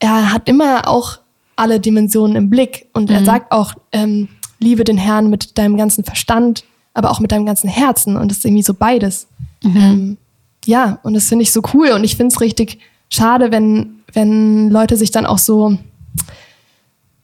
[0.00, 1.18] er hat immer auch
[1.56, 2.88] alle Dimensionen im Blick.
[2.92, 3.16] Und mhm.
[3.16, 7.46] er sagt auch, ähm, liebe den Herrn mit deinem ganzen Verstand, aber auch mit deinem
[7.46, 8.16] ganzen Herzen.
[8.16, 9.28] Und das ist irgendwie so beides.
[9.62, 9.76] Mhm.
[9.76, 10.16] Ähm,
[10.64, 11.92] ja, und das finde ich so cool.
[11.92, 15.78] Und ich finde es richtig schade, wenn, wenn Leute sich dann auch so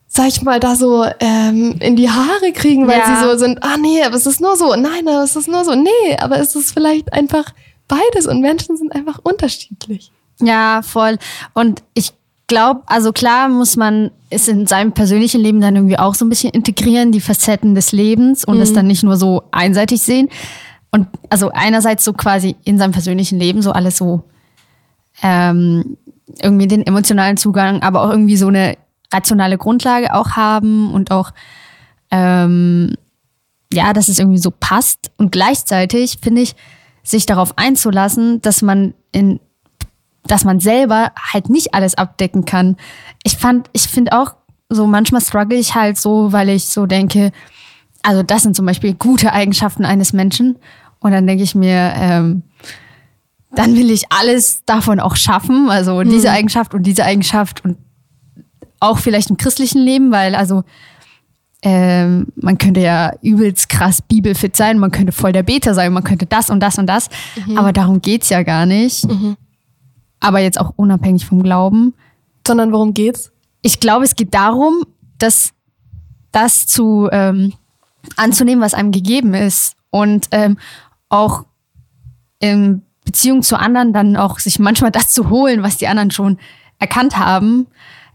[0.08, 3.06] sag ich mal, da so ähm, in die Haare kriegen, weil ja.
[3.06, 5.62] sie so sind, ah nee, aber es ist nur so, nein, aber es ist nur
[5.62, 7.44] so, nee, aber es ist vielleicht einfach
[7.86, 10.10] beides und Menschen sind einfach unterschiedlich.
[10.40, 11.18] Ja, voll.
[11.52, 12.14] Und ich
[12.46, 16.28] glaube, also klar muss man es in seinem persönlichen Leben dann irgendwie auch so ein
[16.28, 18.62] bisschen integrieren, die Facetten des Lebens und mhm.
[18.62, 20.28] es dann nicht nur so einseitig sehen.
[20.90, 24.22] Und also einerseits so quasi in seinem persönlichen Leben so alles so
[25.22, 25.96] ähm,
[26.40, 28.76] irgendwie den emotionalen Zugang, aber auch irgendwie so eine
[29.12, 31.32] rationale Grundlage auch haben und auch
[32.10, 32.94] ähm,
[33.72, 35.10] ja, dass es irgendwie so passt.
[35.16, 36.54] Und gleichzeitig finde ich,
[37.02, 39.38] sich darauf einzulassen, dass man in
[40.26, 42.76] dass man selber halt nicht alles abdecken kann.
[43.22, 44.34] Ich fand, ich finde auch
[44.68, 47.30] so manchmal struggle ich halt so, weil ich so denke,
[48.02, 50.56] also das sind zum Beispiel gute Eigenschaften eines Menschen.
[51.00, 52.42] Und dann denke ich mir, ähm,
[53.54, 55.70] dann will ich alles davon auch schaffen.
[55.70, 56.10] Also mhm.
[56.10, 57.76] diese Eigenschaft und diese Eigenschaft und
[58.80, 60.64] auch vielleicht im christlichen Leben, weil also
[61.62, 66.04] ähm, man könnte ja übelst krass bibelfit sein, man könnte voll der Beter sein, man
[66.04, 67.08] könnte das und das und das,
[67.46, 67.56] mhm.
[67.56, 69.08] aber darum geht's ja gar nicht.
[69.08, 69.36] Mhm.
[70.20, 71.94] Aber jetzt auch unabhängig vom Glauben.
[72.46, 73.32] Sondern worum geht's?
[73.62, 74.84] Ich glaube, es geht darum,
[75.18, 75.52] dass
[76.32, 77.52] das zu ähm,
[78.16, 80.58] anzunehmen, was einem gegeben ist und ähm,
[81.08, 81.44] auch
[82.38, 86.38] in Beziehung zu anderen dann auch sich manchmal das zu holen, was die anderen schon
[86.78, 87.66] erkannt haben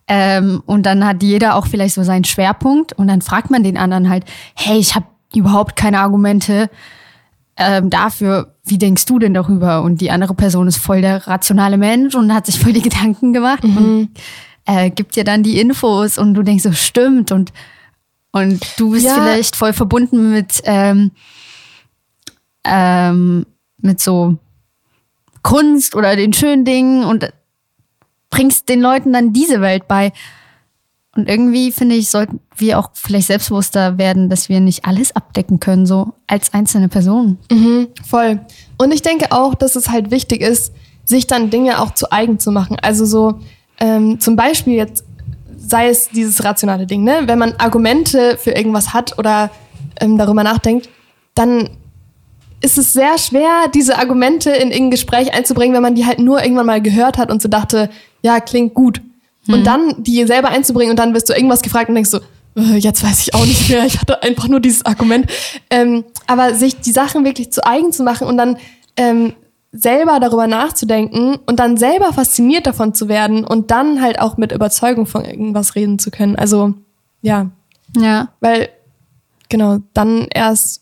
[0.07, 3.77] ähm, und dann hat jeder auch vielleicht so seinen Schwerpunkt und dann fragt man den
[3.77, 6.69] anderen halt, hey, ich habe überhaupt keine Argumente
[7.61, 9.81] ähm, dafür, wie denkst du denn darüber?
[9.81, 13.33] Und die andere Person ist voll der rationale Mensch und hat sich voll die Gedanken
[13.33, 13.77] gemacht mhm.
[13.77, 14.09] und
[14.65, 17.51] äh, gibt dir dann die Infos und du denkst so, stimmt und
[18.33, 19.15] und du bist ja.
[19.15, 21.11] vielleicht voll verbunden mit ähm,
[22.63, 23.45] ähm,
[23.77, 24.37] mit so
[25.41, 27.31] Kunst oder den schönen Dingen und
[28.29, 30.13] bringst den Leuten dann diese Welt bei.
[31.15, 35.59] Und irgendwie finde ich, sollten wir auch vielleicht selbstbewusster werden, dass wir nicht alles abdecken
[35.59, 37.37] können, so als einzelne Person.
[37.51, 38.39] Mhm, voll.
[38.77, 42.39] Und ich denke auch, dass es halt wichtig ist, sich dann Dinge auch zu eigen
[42.39, 42.77] zu machen.
[42.81, 43.39] Also so
[43.79, 45.03] ähm, zum Beispiel jetzt
[45.57, 47.23] sei es dieses rationale Ding, ne?
[47.25, 49.51] Wenn man Argumente für irgendwas hat oder
[49.99, 50.89] ähm, darüber nachdenkt,
[51.35, 51.69] dann
[52.61, 56.43] ist es sehr schwer, diese Argumente in irgendein Gespräch einzubringen, wenn man die halt nur
[56.43, 57.89] irgendwann mal gehört hat und so dachte,
[58.21, 59.01] ja, klingt gut.
[59.51, 59.57] Mhm.
[59.57, 62.19] Und dann die selber einzubringen und dann wirst du irgendwas gefragt und denkst so,
[62.55, 65.31] äh, jetzt weiß ich auch nicht mehr, ich hatte einfach nur dieses Argument.
[65.69, 68.57] Ähm, aber sich die Sachen wirklich zu eigen zu machen und dann
[68.97, 69.33] ähm,
[69.71, 74.51] selber darüber nachzudenken und dann selber fasziniert davon zu werden und dann halt auch mit
[74.51, 76.35] Überzeugung von irgendwas reden zu können.
[76.35, 76.73] Also
[77.21, 77.49] ja.
[77.97, 78.29] Ja.
[78.39, 78.69] Weil,
[79.49, 80.81] genau, dann erst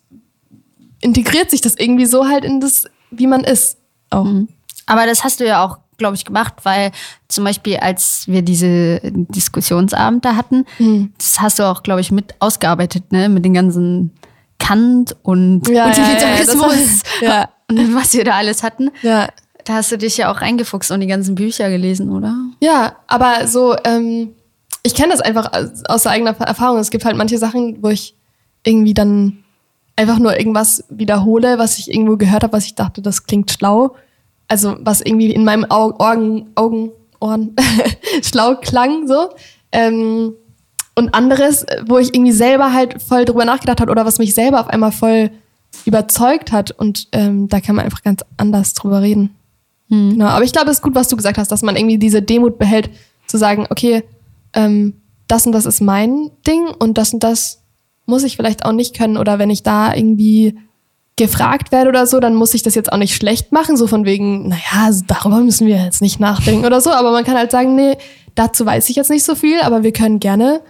[1.02, 3.78] integriert sich das irgendwie so halt in das, wie man ist.
[4.10, 4.24] Auch.
[4.24, 4.48] Mhm.
[4.88, 6.92] Aber das hast du ja auch glaube ich, gemacht, weil
[7.28, 11.14] zum Beispiel, als wir diese Diskussionsabend da hatten, mhm.
[11.18, 14.12] das hast du auch, glaube ich, mit ausgearbeitet, ne, mit den ganzen
[14.58, 18.90] Kant und ja, Utilitarismus ja, ja, und was wir da alles hatten.
[19.04, 19.30] Ja.
[19.66, 22.36] Da hast du dich ja auch reingefuchst und die ganzen Bücher gelesen, oder?
[22.60, 24.34] Ja, aber so, ähm,
[24.82, 25.52] ich kenne das einfach
[25.88, 26.80] aus eigener Erfahrung.
[26.80, 28.16] Es gibt halt manche Sachen, wo ich
[28.64, 29.44] irgendwie dann
[29.96, 33.96] einfach nur irgendwas wiederhole, was ich irgendwo gehört habe, was ich dachte, das klingt schlau
[34.50, 37.56] also was irgendwie in meinem Augen, Augen, Ohren
[38.24, 39.30] schlau klang so.
[39.72, 40.34] Ähm,
[40.96, 44.60] und anderes, wo ich irgendwie selber halt voll drüber nachgedacht habe oder was mich selber
[44.60, 45.32] auf einmal voll
[45.86, 46.72] überzeugt hat.
[46.72, 49.36] Und ähm, da kann man einfach ganz anders drüber reden.
[49.90, 50.12] Hm.
[50.12, 50.26] Genau.
[50.26, 52.58] Aber ich glaube, es ist gut, was du gesagt hast, dass man irgendwie diese Demut
[52.58, 52.90] behält,
[53.28, 54.04] zu sagen, okay,
[54.54, 54.96] ähm,
[55.28, 57.62] das und das ist mein Ding und das und das
[58.06, 59.18] muss ich vielleicht auch nicht können.
[59.18, 60.58] Oder wenn ich da irgendwie
[61.20, 64.06] gefragt werde oder so, dann muss ich das jetzt auch nicht schlecht machen, so von
[64.06, 67.52] wegen, naja, also darüber müssen wir jetzt nicht nachdenken oder so, aber man kann halt
[67.52, 67.98] sagen, nee,
[68.36, 70.62] dazu weiß ich jetzt nicht so viel, aber wir können gerne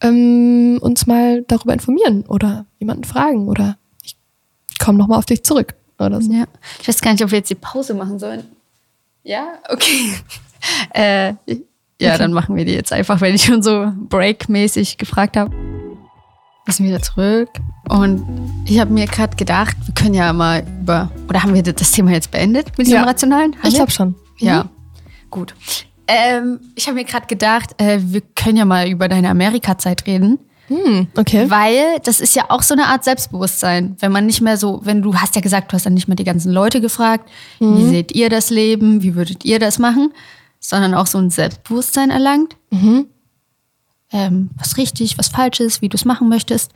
[0.00, 4.16] ähm, uns mal darüber informieren oder jemanden fragen oder ich
[4.78, 6.32] komme nochmal auf dich zurück oder so.
[6.32, 6.44] Ja,
[6.80, 8.44] ich weiß gar nicht, ob wir jetzt die Pause machen sollen.
[9.24, 10.14] Ja, okay.
[10.94, 11.34] äh,
[12.00, 12.18] Ja, okay.
[12.18, 15.52] dann machen wir die jetzt einfach, wenn ich schon so breakmäßig gefragt habe.
[16.68, 17.48] Wir sind wieder zurück.
[17.88, 21.10] Und ich habe mir gerade gedacht, wir können ja mal über.
[21.26, 23.04] Oder haben wir das Thema jetzt beendet mit diesem ja.
[23.04, 23.56] Rationalen?
[23.56, 24.14] Haben ich glaube schon.
[24.36, 24.64] Ja.
[24.64, 24.68] Mhm.
[25.30, 25.54] Gut.
[26.06, 30.40] Ähm, ich habe mir gerade gedacht, äh, wir können ja mal über deine Amerika-Zeit reden.
[30.66, 31.48] Hm, okay.
[31.48, 33.96] Weil das ist ja auch so eine Art Selbstbewusstsein.
[34.00, 36.16] Wenn man nicht mehr so, wenn du hast ja gesagt, du hast dann nicht mehr
[36.16, 37.78] die ganzen Leute gefragt, mhm.
[37.78, 40.12] wie seht ihr das Leben, wie würdet ihr das machen,
[40.60, 42.56] sondern auch so ein Selbstbewusstsein erlangt.
[42.70, 43.06] Mhm.
[44.12, 46.72] Ähm, was richtig, was falsch ist, wie du es machen möchtest.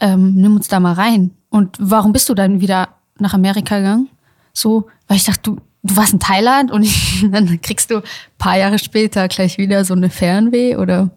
[0.00, 1.32] Ähm, nimm uns da mal rein.
[1.50, 2.88] Und warum bist du dann wieder
[3.18, 4.08] nach Amerika gegangen?
[4.52, 6.88] So, weil ich dachte, du, du warst in Thailand und
[7.30, 8.02] dann kriegst du ein
[8.38, 11.10] paar Jahre später gleich wieder so eine Fernweh oder?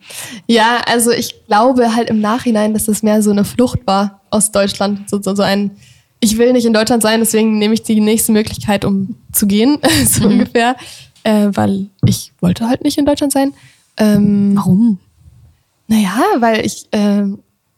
[0.47, 4.52] Ja, also ich glaube halt im Nachhinein, dass das mehr so eine Flucht war aus
[4.52, 5.10] Deutschland.
[5.10, 5.71] So, so, so ein,
[6.19, 9.80] ich will nicht in Deutschland sein, deswegen nehme ich die nächste Möglichkeit, um zu gehen,
[10.06, 10.34] so mhm.
[10.34, 10.76] ungefähr.
[11.26, 13.54] Äh, weil ich wollte halt nicht in Deutschland sein.
[13.97, 14.99] Ähm, Warum?
[15.88, 17.23] Naja, weil ich, äh,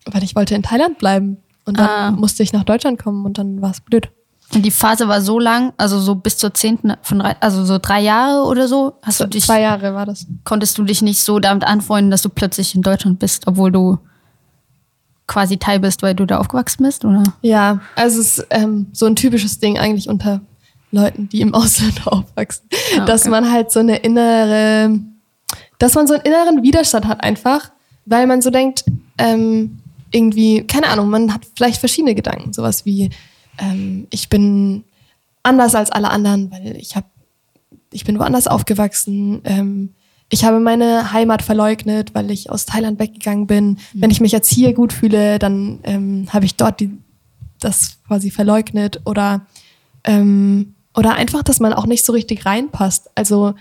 [0.05, 1.37] weil ich wollte in Thailand bleiben.
[1.65, 2.11] Und dann ah.
[2.11, 4.11] musste ich nach Deutschland kommen und dann war es blöd.
[4.53, 8.01] Und die Phase war so lang, also so bis zur zehnten, von also so drei
[8.01, 8.93] Jahre oder so.
[9.01, 10.27] Hast du dich, zwei Jahre war das.
[10.43, 13.97] Konntest du dich nicht so damit anfreunden, dass du plötzlich in Deutschland bist, obwohl du
[15.27, 17.23] quasi Thai bist, weil du da aufgewachsen bist, oder?
[17.41, 20.41] Ja, also es ist ähm, so ein typisches Ding eigentlich unter
[20.91, 23.05] Leuten, die im Ausland aufwachsen, ah, okay.
[23.05, 24.99] dass man halt so eine innere,
[25.79, 27.71] dass man so einen inneren Widerstand hat einfach,
[28.05, 28.85] weil man so denkt,
[29.17, 29.79] ähm,
[30.11, 33.09] irgendwie, keine Ahnung, man hat vielleicht verschiedene Gedanken, sowas wie
[33.57, 34.83] ähm, ich bin
[35.43, 37.07] anders als alle anderen, weil ich habe,
[37.91, 39.41] ich bin woanders aufgewachsen.
[39.43, 39.89] Ähm,
[40.29, 43.69] ich habe meine Heimat verleugnet, weil ich aus Thailand weggegangen bin.
[43.69, 43.77] Mhm.
[43.93, 46.91] Wenn ich mich jetzt hier gut fühle, dann ähm, habe ich dort die,
[47.59, 49.45] das quasi verleugnet oder
[50.03, 53.09] ähm, oder einfach, dass man auch nicht so richtig reinpasst.
[53.15, 53.53] Also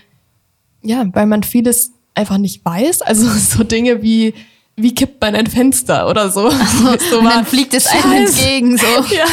[0.81, 3.01] ja, weil man vieles einfach nicht weiß.
[3.01, 4.33] Also so Dinge wie
[4.77, 6.47] wie kippt man ein Fenster oder so.
[6.47, 8.85] Also, so und dann fliegt es einem entgegen so.
[9.15, 9.25] Ja,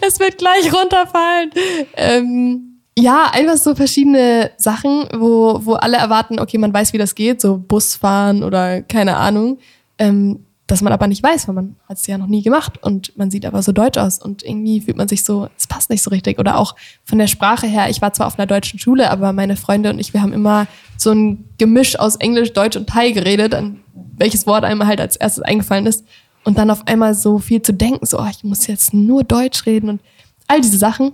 [0.00, 1.50] es wird gleich runterfallen.
[1.94, 7.14] Ähm, ja, einfach so verschiedene Sachen, wo, wo alle erwarten, okay, man weiß, wie das
[7.14, 9.58] geht, so Busfahren oder keine Ahnung.
[9.98, 13.16] Ähm, dass man aber nicht weiß, weil man hat es ja noch nie gemacht und
[13.18, 16.02] man sieht aber so deutsch aus und irgendwie fühlt man sich so, es passt nicht
[16.02, 16.38] so richtig.
[16.38, 19.56] Oder auch von der Sprache her, ich war zwar auf einer deutschen Schule, aber meine
[19.56, 23.54] Freunde und ich, wir haben immer so ein Gemisch aus Englisch, Deutsch und Thai geredet,
[23.54, 23.80] an
[24.16, 26.04] welches Wort einem halt als erstes eingefallen ist
[26.44, 29.66] und dann auf einmal so viel zu denken, so, oh, ich muss jetzt nur Deutsch
[29.66, 30.00] reden und
[30.48, 31.12] all diese Sachen.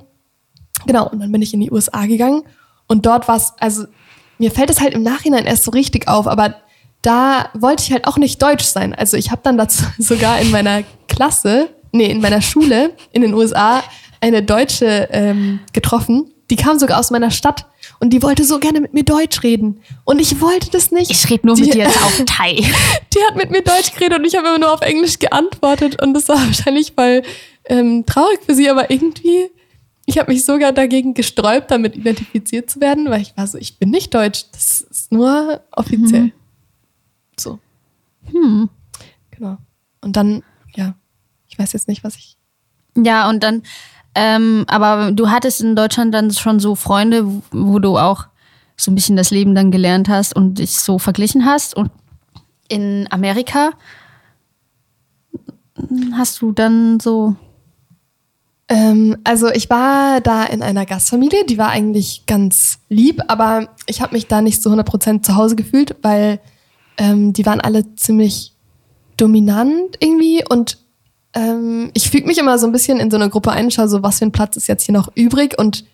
[0.87, 2.43] Genau, und dann bin ich in die USA gegangen
[2.87, 3.87] und dort war es, also
[4.39, 6.55] mir fällt es halt im Nachhinein erst so richtig auf, aber
[7.09, 8.94] da wollte ich halt auch nicht deutsch sein.
[8.94, 13.33] Also ich habe dann dazu sogar in meiner Klasse, nee, in meiner Schule in den
[13.33, 13.83] USA
[14.21, 16.31] eine Deutsche ähm, getroffen.
[16.51, 17.66] Die kam sogar aus meiner Stadt
[17.99, 19.81] und die wollte so gerne mit mir Deutsch reden.
[20.05, 21.11] Und ich wollte das nicht.
[21.11, 22.57] Ich rede nur die, mit dir jetzt auf Thai.
[22.57, 26.03] Die hat mit mir Deutsch geredet und ich habe immer nur auf Englisch geantwortet.
[26.03, 27.23] Und das war wahrscheinlich voll
[27.64, 29.51] ähm, traurig für sie, aber irgendwie,
[30.05, 33.79] ich habe mich sogar dagegen gesträubt, damit identifiziert zu werden, weil ich war so, ich
[33.79, 34.44] bin nicht Deutsch.
[34.53, 36.25] Das ist nur offiziell.
[36.25, 36.33] Mhm.
[37.40, 37.59] So.
[38.24, 38.68] Hm.
[39.31, 39.59] Genau.
[40.01, 40.42] Und dann,
[40.74, 40.94] ja,
[41.48, 42.37] ich weiß jetzt nicht, was ich.
[42.96, 43.62] Ja, und dann
[44.20, 48.27] ähm, aber du hattest in Deutschland dann schon so Freunde, wo du auch
[48.77, 51.77] so ein bisschen das Leben dann gelernt hast und dich so verglichen hast.
[51.77, 51.92] Und
[52.68, 53.70] in Amerika
[56.14, 57.37] hast du dann so.
[58.68, 64.03] Ähm, also ich war da in einer Gastfamilie, die war eigentlich ganz lieb, aber ich
[64.03, 66.40] habe mich da nicht so 100% zu Hause gefühlt, weil
[66.99, 68.53] ähm, die waren alle ziemlich
[69.17, 70.79] dominant irgendwie und
[71.35, 74.03] ähm, ich füge mich immer so ein bisschen in so eine Gruppe ein, schaue so,
[74.03, 75.85] was für ein Platz ist jetzt hier noch übrig und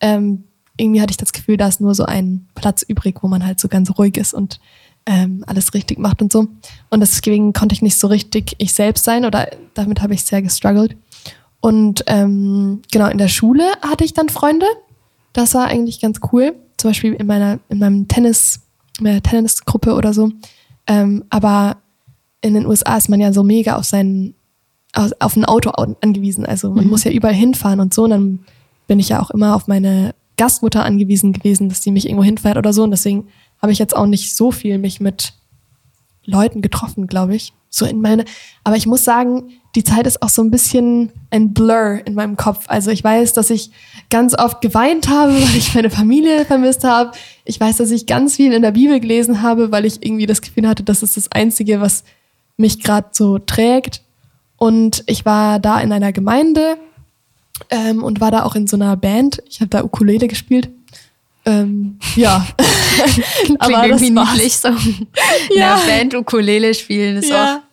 [0.00, 0.44] ähm,
[0.76, 3.60] irgendwie hatte ich das Gefühl, da ist nur so ein Platz übrig, wo man halt
[3.60, 4.60] so ganz ruhig ist und
[5.06, 6.48] ähm, alles richtig macht und so.
[6.90, 10.42] Und deswegen konnte ich nicht so richtig ich selbst sein oder damit habe ich sehr
[10.42, 10.96] gestruggelt.
[11.60, 14.66] Und ähm, genau, in der Schule hatte ich dann Freunde.
[15.32, 16.54] Das war eigentlich ganz cool.
[16.76, 18.60] Zum Beispiel in meiner, in meinem Tennis,
[19.00, 20.30] meiner Tennisgruppe oder so.
[20.86, 21.78] Ähm, aber
[22.40, 24.34] in den USA ist man ja so mega auf seinen
[25.18, 26.46] auf ein Auto angewiesen.
[26.46, 26.90] Also man mhm.
[26.90, 28.04] muss ja überall hinfahren und so.
[28.04, 28.38] Und dann
[28.86, 32.56] bin ich ja auch immer auf meine Gastmutter angewiesen gewesen, dass die mich irgendwo hinfährt
[32.56, 32.84] oder so.
[32.84, 33.26] Und deswegen
[33.60, 35.34] habe ich jetzt auch nicht so viel mich mit
[36.24, 37.52] Leuten getroffen, glaube ich.
[37.74, 38.24] So in meine,
[38.62, 42.36] aber ich muss sagen, die Zeit ist auch so ein bisschen ein Blur in meinem
[42.36, 42.66] Kopf.
[42.68, 43.72] Also ich weiß, dass ich
[44.10, 47.10] ganz oft geweint habe, weil ich meine Familie vermisst habe.
[47.44, 50.40] Ich weiß, dass ich ganz viel in der Bibel gelesen habe, weil ich irgendwie das
[50.40, 52.04] Gefühl hatte, das ist das Einzige, was
[52.56, 54.02] mich gerade so trägt.
[54.56, 56.78] Und ich war da in einer Gemeinde
[57.70, 59.42] ähm, und war da auch in so einer Band.
[59.48, 60.70] Ich habe da Ukulele gespielt.
[61.44, 62.46] Ähm, ja.
[63.44, 64.32] Klingt Aber das irgendwie war's.
[64.32, 64.68] niedlich so.
[65.50, 65.76] Ja.
[65.76, 67.63] Der Band Ukulele spielen ist Ja.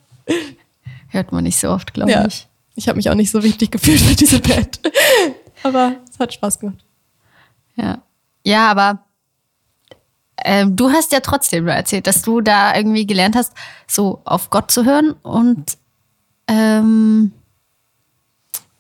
[1.10, 2.26] Hört man nicht so oft, glaube Ja.
[2.26, 2.48] ich.
[2.76, 4.80] Ich habe mich auch nicht so wichtig gefühlt für diese Band.
[5.64, 6.84] Aber es hat Spaß gemacht.
[7.76, 8.02] Ja.
[8.44, 9.04] Ja, aber
[10.44, 13.54] ähm, du hast ja trotzdem erzählt, dass du da irgendwie gelernt hast,
[13.88, 15.78] so auf Gott zu hören und
[16.48, 17.32] ähm,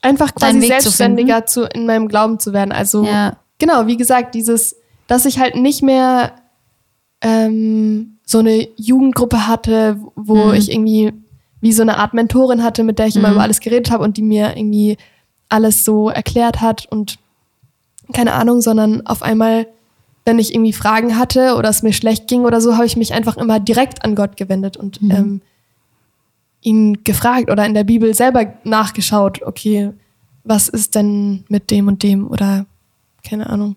[0.01, 2.71] Einfach quasi Weg zu selbstständiger zu, in meinem Glauben zu werden.
[2.71, 3.37] Also Ja.
[3.59, 4.75] genau, wie gesagt, dieses,
[5.05, 6.33] dass ich halt nicht mehr
[7.21, 10.53] ähm, so eine Jugendgruppe hatte, wo Mhm.
[10.55, 11.13] ich irgendwie
[11.61, 13.35] wie so eine Art Mentorin hatte, mit der ich immer Mhm.
[13.35, 14.97] über alles geredet habe und die mir irgendwie
[15.49, 17.17] alles so erklärt hat und
[18.13, 19.67] keine Ahnung, sondern auf einmal,
[20.25, 23.13] wenn ich irgendwie Fragen hatte oder es mir schlecht ging oder so, habe ich mich
[23.13, 25.11] einfach immer direkt an Gott gewendet und Mhm.
[25.11, 25.41] ähm,
[26.61, 29.91] ihn gefragt oder in der Bibel selber nachgeschaut, okay,
[30.43, 32.65] was ist denn mit dem und dem oder
[33.27, 33.75] keine Ahnung.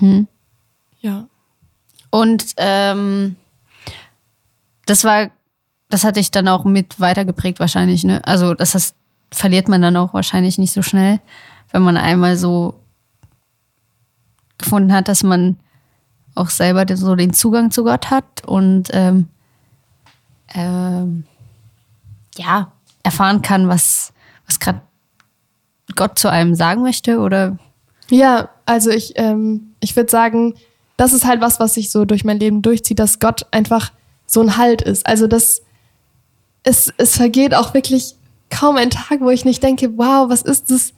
[0.00, 0.26] Mhm.
[1.00, 1.26] Ja.
[2.10, 3.36] Und ähm,
[4.86, 5.30] das war,
[5.90, 8.26] das hatte ich dann auch mit weitergeprägt wahrscheinlich, ne?
[8.26, 8.94] Also das heißt,
[9.32, 11.20] verliert man dann auch wahrscheinlich nicht so schnell,
[11.72, 12.74] wenn man einmal so
[14.58, 15.56] gefunden hat, dass man
[16.34, 19.28] auch selber so den Zugang zu Gott hat und ähm,
[20.54, 21.24] ähm,
[22.36, 22.72] ja,
[23.02, 24.12] erfahren kann, was,
[24.46, 24.80] was gerade
[25.96, 27.58] Gott zu einem sagen möchte oder
[28.10, 30.54] Ja, also ich, ähm, ich würde sagen,
[30.96, 33.92] das ist halt was, was sich so durch mein Leben durchzieht, dass Gott einfach
[34.26, 35.06] so ein Halt ist.
[35.06, 35.62] Also das,
[36.62, 38.16] es, es vergeht auch wirklich
[38.50, 40.92] kaum ein Tag, wo ich nicht denke, wow, was ist das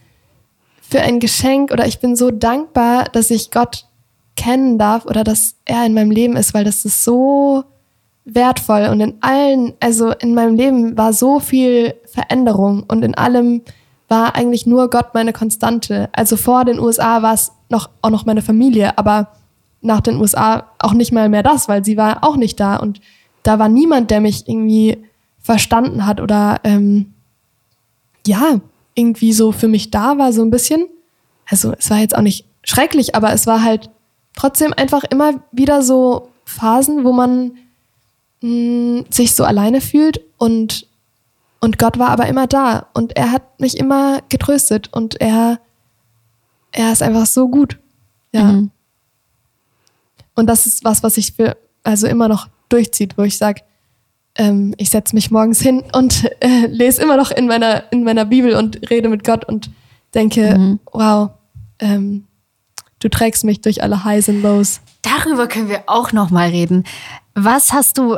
[0.80, 1.70] für ein Geschenk?
[1.70, 3.86] Oder ich bin so dankbar, dass ich Gott
[4.36, 7.64] kennen darf oder dass er in meinem Leben ist, weil das ist so
[8.24, 8.88] wertvoll.
[8.90, 13.62] Und in allen, also in meinem Leben war so viel Veränderung und in allem
[14.08, 16.08] war eigentlich nur Gott meine Konstante.
[16.12, 19.28] Also vor den USA war es noch, auch noch meine Familie, aber
[19.80, 22.76] nach den USA auch nicht mal mehr das, weil sie war auch nicht da.
[22.76, 23.00] Und
[23.42, 24.98] da war niemand, der mich irgendwie
[25.42, 27.12] verstanden hat oder ähm,
[28.26, 28.60] ja,
[28.94, 30.86] irgendwie so für mich da war, so ein bisschen.
[31.46, 33.90] Also es war jetzt auch nicht schrecklich, aber es war halt
[34.34, 37.52] trotzdem einfach immer wieder so Phasen, wo man
[38.40, 40.86] mh, sich so alleine fühlt und,
[41.60, 45.60] und Gott war aber immer da und er hat mich immer getröstet und er,
[46.70, 47.78] er ist einfach so gut.
[48.32, 48.44] Ja.
[48.44, 48.70] Mhm.
[50.34, 53.62] Und das ist was, was ich für, also immer noch durchzieht, wo ich sage,
[54.36, 58.24] ähm, ich setze mich morgens hin und äh, lese immer noch in meiner, in meiner
[58.24, 59.70] Bibel und rede mit Gott und
[60.14, 60.80] denke, Mhm.
[60.92, 61.30] wow,
[61.78, 62.24] ähm,
[63.00, 64.80] du trägst mich durch alle Highs und Lows.
[65.02, 66.84] Darüber können wir auch noch mal reden.
[67.34, 68.16] Was hast du?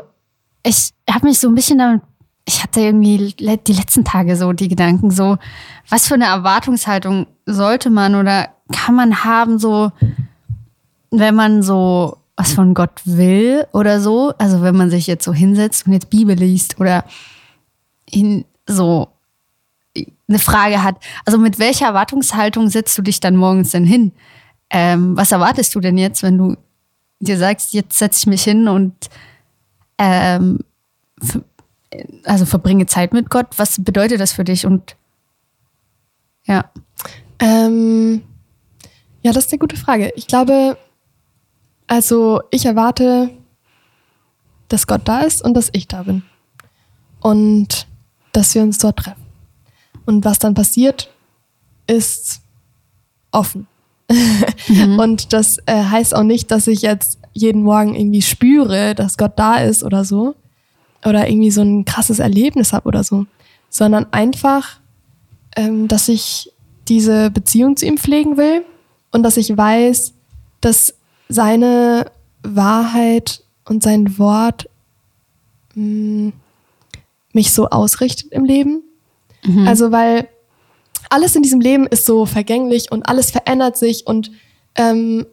[0.64, 2.02] Ich habe mich so ein bisschen damit.
[2.46, 5.38] Ich hatte irgendwie die letzten Tage so die Gedanken so,
[5.88, 9.92] was für eine Erwartungshaltung sollte man oder kann man haben so,
[11.10, 15.32] wenn man so was von Gott will oder so, also wenn man sich jetzt so
[15.32, 17.04] hinsetzt und jetzt Bibel liest oder
[18.10, 19.08] in so
[20.28, 20.96] eine Frage hat.
[21.24, 24.12] Also mit welcher Erwartungshaltung setzt du dich dann morgens denn hin?
[24.70, 26.56] Ähm, was erwartest du denn jetzt, wenn du
[27.20, 28.94] dir sagst, jetzt setze ich mich hin und
[29.98, 30.58] ähm,
[32.24, 33.46] also verbringe Zeit mit Gott?
[33.56, 34.66] Was bedeutet das für dich?
[34.66, 34.96] Und
[36.44, 36.70] ja,
[37.38, 38.22] Ähm,
[39.22, 40.12] ja, das ist eine gute Frage.
[40.16, 40.76] Ich glaube,
[41.86, 43.30] also ich erwarte,
[44.68, 46.22] dass Gott da ist und dass ich da bin.
[47.20, 47.86] Und
[48.32, 49.22] dass wir uns dort treffen.
[50.04, 51.10] Und was dann passiert,
[51.86, 52.40] ist
[53.30, 53.66] offen.
[54.98, 59.32] Und das äh, heißt auch nicht, dass ich jetzt jeden Morgen irgendwie spüre, dass Gott
[59.36, 60.34] da ist oder so.
[61.04, 63.26] Oder irgendwie so ein krasses Erlebnis habe oder so.
[63.70, 64.80] Sondern einfach,
[65.56, 66.52] ähm, dass ich
[66.88, 68.64] diese Beziehung zu ihm pflegen will
[69.10, 70.12] und dass ich weiß,
[70.60, 70.94] dass
[71.28, 72.10] seine
[72.42, 74.68] Wahrheit und sein Wort
[75.74, 76.32] mh,
[77.32, 78.82] mich so ausrichtet im Leben.
[79.66, 80.28] Also weil
[81.10, 84.30] alles in diesem Leben ist so vergänglich und alles verändert sich und
[84.76, 85.26] ähm,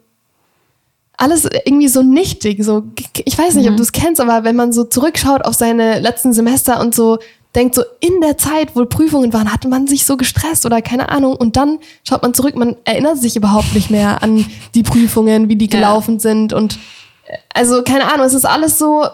[1.16, 2.62] alles irgendwie so nichtig.
[2.64, 2.84] So,
[3.24, 6.32] ich weiß nicht, ob du es kennst, aber wenn man so zurückschaut auf seine letzten
[6.32, 7.18] Semester und so
[7.54, 11.10] denkt, so in der Zeit, wo Prüfungen waren, hatte man sich so gestresst oder keine
[11.10, 11.36] Ahnung.
[11.36, 15.56] Und dann schaut man zurück, man erinnert sich überhaupt nicht mehr an die Prüfungen, wie
[15.56, 15.72] die Ja.
[15.78, 16.52] gelaufen sind.
[16.52, 16.78] Und
[17.26, 19.04] äh, also keine Ahnung, es ist alles so,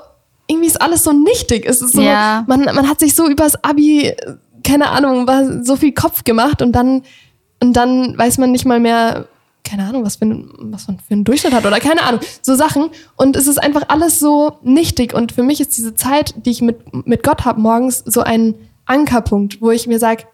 [0.47, 1.66] irgendwie ist alles so nichtig.
[1.66, 2.45] Es ist so, Ja.
[2.47, 4.14] man, man hat sich so übers Abi, äh,
[4.64, 7.03] keine Ahnung, war so viel Kopf gemacht und dann,
[7.61, 9.26] und dann weiß man nicht mal mehr,
[9.65, 12.55] keine Ahnung, was, für ein, was man für einen Durchschnitt hat oder keine Ahnung, so
[12.55, 12.91] Sachen.
[13.17, 15.15] Und es ist einfach alles so nichtig.
[15.15, 18.55] Und für mich ist diese Zeit, die ich mit, mit Gott habe morgens, so ein
[18.87, 20.25] Ankerpunkt, wo ich mir sage,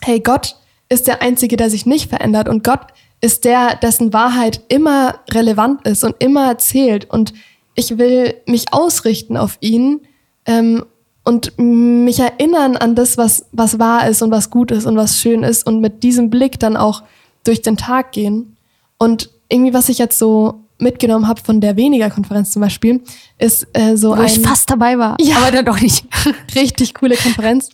[0.00, 0.56] hey, Gott
[0.88, 2.48] ist der Einzige, der sich nicht verändert.
[2.48, 2.88] Und Gott
[3.20, 7.08] ist der, dessen Wahrheit immer relevant ist und immer zählt.
[7.10, 7.32] Und
[7.74, 10.00] ich will mich ausrichten auf ihn
[10.46, 10.84] ähm,
[11.24, 15.18] und mich erinnern an das, was, was wahr ist und was gut ist und was
[15.18, 17.02] schön ist und mit diesem Blick dann auch
[17.44, 18.56] durch den Tag gehen.
[18.98, 23.02] Und irgendwie, was ich jetzt so mitgenommen habe von der weniger Konferenz zum Beispiel,
[23.38, 25.36] ist äh, so Wo ein ich fast dabei war, Ja.
[25.38, 26.04] aber dann doch nicht.
[26.54, 27.68] richtig coole Konferenz.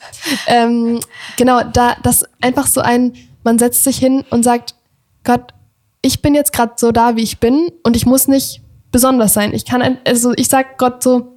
[0.46, 1.00] ähm,
[1.36, 3.14] genau, da das einfach so ein,
[3.44, 4.74] man setzt sich hin und sagt,
[5.24, 5.52] Gott,
[6.02, 8.60] ich bin jetzt gerade so da, wie ich bin und ich muss nicht
[8.90, 9.52] besonders sein.
[9.54, 11.34] Ich kann, also ich sag Gott so,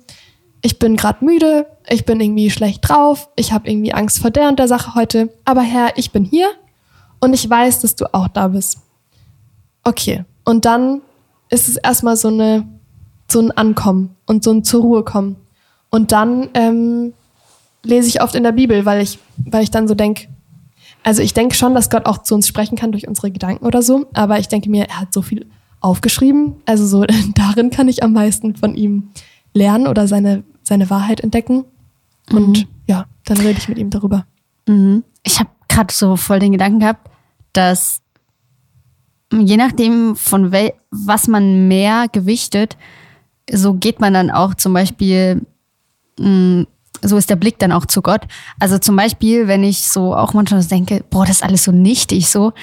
[0.62, 4.48] ich bin gerade müde, ich bin irgendwie schlecht drauf, ich habe irgendwie Angst vor der
[4.50, 6.48] und der Sache heute, aber Herr, ich bin hier
[7.22, 8.80] und ich weiß, dass du auch da bist.
[9.84, 11.02] Okay, und dann
[11.50, 12.68] ist es erstmal so eine
[13.32, 15.38] so ein Ankommen und so ein zur Ruhe kommen.
[15.90, 17.14] Und dann ähm,
[17.84, 20.28] lese ich oft in der Bibel, weil ich, weil ich dann so denke,
[21.04, 23.82] also ich denke schon, dass Gott auch zu uns sprechen kann durch unsere Gedanken oder
[23.82, 25.48] so, aber ich denke mir, er hat so viel
[25.80, 27.06] aufgeschrieben, also so
[27.36, 29.10] darin kann ich am meisten von ihm
[29.54, 31.66] lernen oder seine, seine Wahrheit entdecken.
[32.32, 34.26] Und ja, dann rede ich mit ihm darüber.
[34.68, 35.04] Mhm.
[35.24, 37.10] Ich habe gerade so voll den Gedanken gehabt,
[37.54, 38.02] dass
[39.34, 42.78] je nachdem, von wel was man mehr gewichtet,
[43.50, 45.46] so geht man dann auch zum Beispiel,
[46.20, 46.66] mh,
[47.02, 48.22] so ist der Blick dann auch zu Gott.
[48.60, 52.30] Also zum Beispiel, wenn ich so auch manchmal denke, boah, das ist alles so nichtig,
[52.30, 52.54] so,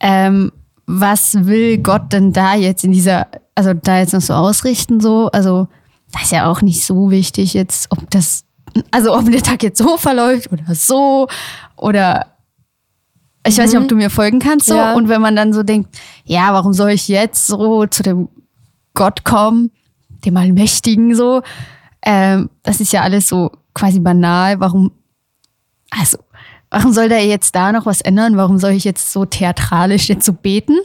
[0.00, 0.50] ähm,
[0.86, 5.30] was will Gott denn da jetzt in dieser, also da jetzt noch so ausrichten, so,
[5.32, 5.68] also
[6.12, 8.44] das ist ja auch nicht so wichtig jetzt, ob das,
[8.90, 11.28] also ob der Tag jetzt so verläuft oder so
[11.76, 12.34] oder
[13.46, 14.74] ich weiß nicht, ob du mir folgen kannst so.
[14.74, 14.94] Ja.
[14.94, 18.28] Und wenn man dann so denkt, ja, warum soll ich jetzt so zu dem
[18.94, 19.70] Gott kommen,
[20.24, 21.42] dem Allmächtigen so?
[22.02, 24.60] Ähm, das ist ja alles so quasi banal.
[24.60, 24.92] Warum,
[25.90, 26.18] also,
[26.70, 28.38] warum soll der jetzt da noch was ändern?
[28.38, 30.78] Warum soll ich jetzt so theatralisch jetzt so beten?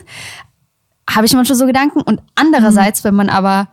[1.10, 2.02] Habe ich manchmal so Gedanken.
[2.02, 3.70] Und andererseits, wenn man aber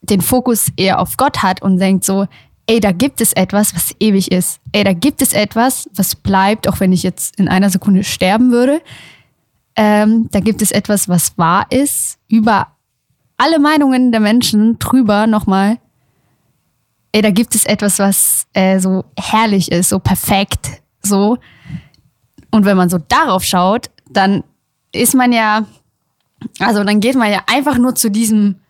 [0.00, 2.26] den Fokus eher auf Gott hat und denkt so,
[2.66, 4.60] ey, da gibt es etwas, was ewig ist.
[4.72, 8.50] Ey, da gibt es etwas, was bleibt, auch wenn ich jetzt in einer Sekunde sterben
[8.50, 8.80] würde.
[9.76, 12.68] Ähm, da gibt es etwas, was wahr ist, über
[13.36, 15.78] alle Meinungen der Menschen drüber nochmal.
[17.12, 21.38] Ey, da gibt es etwas, was äh, so herrlich ist, so perfekt, so.
[22.50, 24.44] Und wenn man so darauf schaut, dann
[24.92, 25.66] ist man ja,
[26.60, 28.60] also dann geht man ja einfach nur zu diesem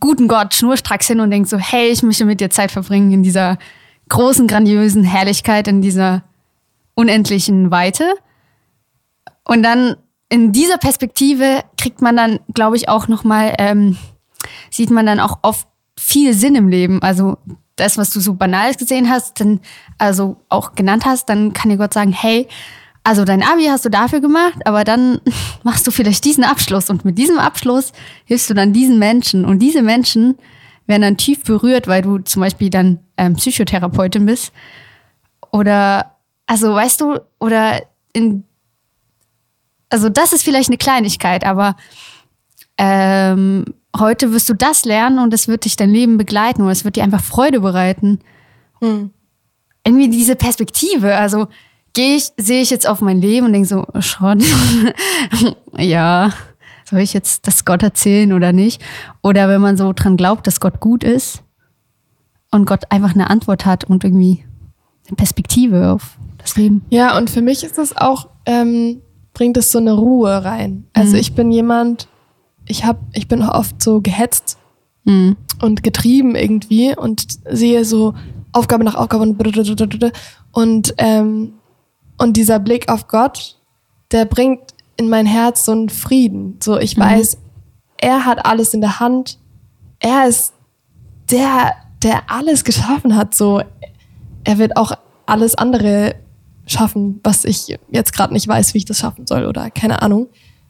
[0.00, 3.22] guten Gott schnurstracks hin und denkt so, hey, ich möchte mit dir Zeit verbringen in
[3.22, 3.58] dieser
[4.08, 6.22] großen, grandiösen Herrlichkeit, in dieser
[6.94, 8.14] unendlichen Weite.
[9.44, 9.96] Und dann
[10.28, 13.96] in dieser Perspektive kriegt man dann, glaube ich, auch nochmal, ähm,
[14.70, 15.66] sieht man dann auch oft
[15.98, 17.02] viel Sinn im Leben.
[17.02, 17.38] Also
[17.76, 19.60] das, was du so Banales gesehen hast, dann,
[19.96, 22.48] also auch genannt hast, dann kann dir Gott sagen, hey,
[23.04, 25.20] also dein Abi hast du dafür gemacht, aber dann
[25.62, 27.92] machst du vielleicht diesen Abschluss und mit diesem Abschluss
[28.24, 29.44] hilfst du dann diesen Menschen.
[29.44, 30.36] Und diese Menschen
[30.86, 34.52] werden dann tief berührt, weil du zum Beispiel dann ähm, Psychotherapeutin bist.
[35.52, 37.82] Oder also weißt du oder
[38.12, 38.44] in
[39.90, 41.76] also das ist vielleicht eine Kleinigkeit, aber
[42.76, 43.64] ähm,
[43.98, 46.96] heute wirst du das lernen und es wird dich dein Leben begleiten und es wird
[46.96, 48.20] dir einfach Freude bereiten.
[49.84, 51.48] Irgendwie diese Perspektive, also
[51.94, 54.42] gehe ich, sehe ich jetzt auf mein Leben und denke so, oh, schon,
[55.76, 56.32] ja,
[56.84, 58.82] soll ich jetzt das Gott erzählen oder nicht?
[59.22, 61.42] Oder wenn man so dran glaubt, dass Gott gut ist
[62.50, 64.44] und Gott einfach eine Antwort hat und irgendwie
[65.06, 66.84] eine Perspektive auf das Leben.
[66.90, 69.02] Ja, und für mich ist es auch, ähm,
[69.34, 70.84] bringt es so eine Ruhe rein.
[70.94, 72.08] Also ich bin jemand,
[72.66, 74.58] ich hab, ich bin oft so gehetzt
[75.08, 75.36] Mhm.
[75.62, 78.12] und getrieben irgendwie und sehe so
[78.52, 80.12] Aufgabe nach Aufgabe und
[80.52, 81.54] und ähm,
[82.18, 83.56] und dieser Blick auf Gott,
[84.10, 86.58] der bringt in mein Herz so einen Frieden.
[86.62, 87.38] So ich weiß,
[87.98, 89.38] er hat alles in der Hand.
[90.00, 90.52] Er ist
[91.30, 93.34] der, der alles geschaffen hat.
[93.34, 93.62] So
[94.44, 94.92] er wird auch
[95.26, 96.14] alles andere
[96.66, 100.28] schaffen, was ich jetzt gerade nicht weiß, wie ich das schaffen soll oder keine Ahnung.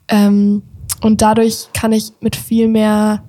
[0.09, 0.63] Ähm,
[1.01, 3.23] und dadurch kann ich mit viel mehr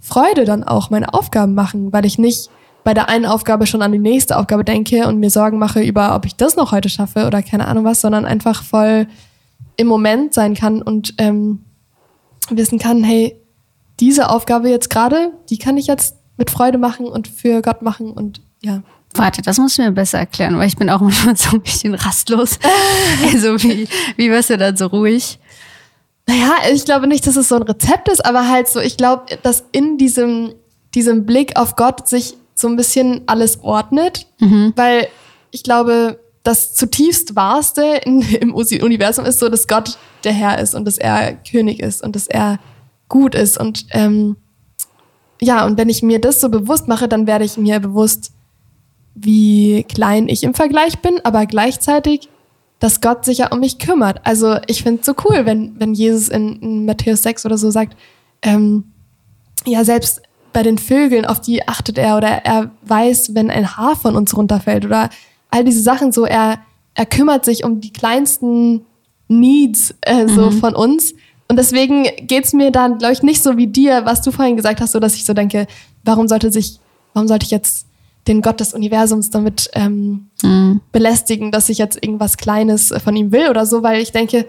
[0.00, 2.50] Freude dann auch meine Aufgaben machen, weil ich nicht
[2.86, 6.14] bei der einen Aufgabe schon an die nächste Aufgabe denke und mir Sorgen mache über,
[6.14, 9.08] ob ich das noch heute schaffe oder keine Ahnung was, sondern einfach voll
[9.76, 11.64] im Moment sein kann und ähm,
[12.48, 13.42] wissen kann, hey,
[13.98, 18.12] diese Aufgabe jetzt gerade, die kann ich jetzt mit Freude machen und für Gott machen
[18.12, 18.84] und ja.
[19.14, 21.96] Warte, das musst du mir besser erklären, weil ich bin auch manchmal so ein bisschen
[21.96, 22.60] rastlos.
[23.32, 25.40] also wie, wie wirst du dann so ruhig?
[26.28, 29.24] Naja, ich glaube nicht, dass es so ein Rezept ist, aber halt so, ich glaube,
[29.42, 30.54] dass in diesem,
[30.94, 34.26] diesem Blick auf Gott sich so ein bisschen alles ordnet,
[34.76, 35.08] weil
[35.52, 40.74] ich glaube, das zutiefst Wahrste in, im Universum ist so, dass Gott der Herr ist
[40.74, 42.58] und dass er König ist und dass er
[43.08, 43.58] gut ist.
[43.58, 44.36] Und ähm,
[45.40, 48.32] ja, und wenn ich mir das so bewusst mache, dann werde ich mir bewusst,
[49.14, 52.28] wie klein ich im Vergleich bin, aber gleichzeitig,
[52.78, 54.20] dass Gott sich ja um mich kümmert.
[54.24, 57.70] Also ich finde es so cool, wenn, wenn Jesus in, in Matthäus 6 oder so
[57.70, 57.96] sagt,
[58.42, 58.84] ähm,
[59.64, 60.22] ja, selbst
[60.56, 64.34] bei den Vögeln, auf die achtet er oder er weiß, wenn ein Haar von uns
[64.34, 65.10] runterfällt oder
[65.50, 66.60] all diese Sachen so, er,
[66.94, 68.86] er kümmert sich um die kleinsten
[69.28, 70.52] Needs äh, so mhm.
[70.52, 71.12] von uns.
[71.46, 74.80] Und deswegen geht's mir dann, glaube ich, nicht so wie dir, was du vorhin gesagt
[74.80, 75.66] hast, so dass ich so denke,
[76.04, 76.80] warum sollte sich,
[77.12, 77.84] warum sollte ich jetzt
[78.26, 80.80] den Gott des Universums damit ähm, mhm.
[80.90, 84.46] belästigen, dass ich jetzt irgendwas Kleines von ihm will oder so, weil ich denke,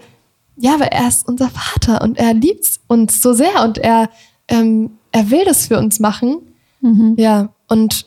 [0.56, 4.08] ja, aber er ist unser Vater und er liebt uns so sehr und er,
[4.48, 6.38] ähm, er will das für uns machen.
[6.80, 7.14] Mhm.
[7.18, 8.06] Ja, und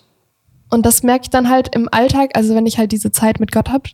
[0.69, 3.51] und das merke ich dann halt im Alltag, also wenn ich halt diese Zeit mit
[3.51, 3.89] Gott habe,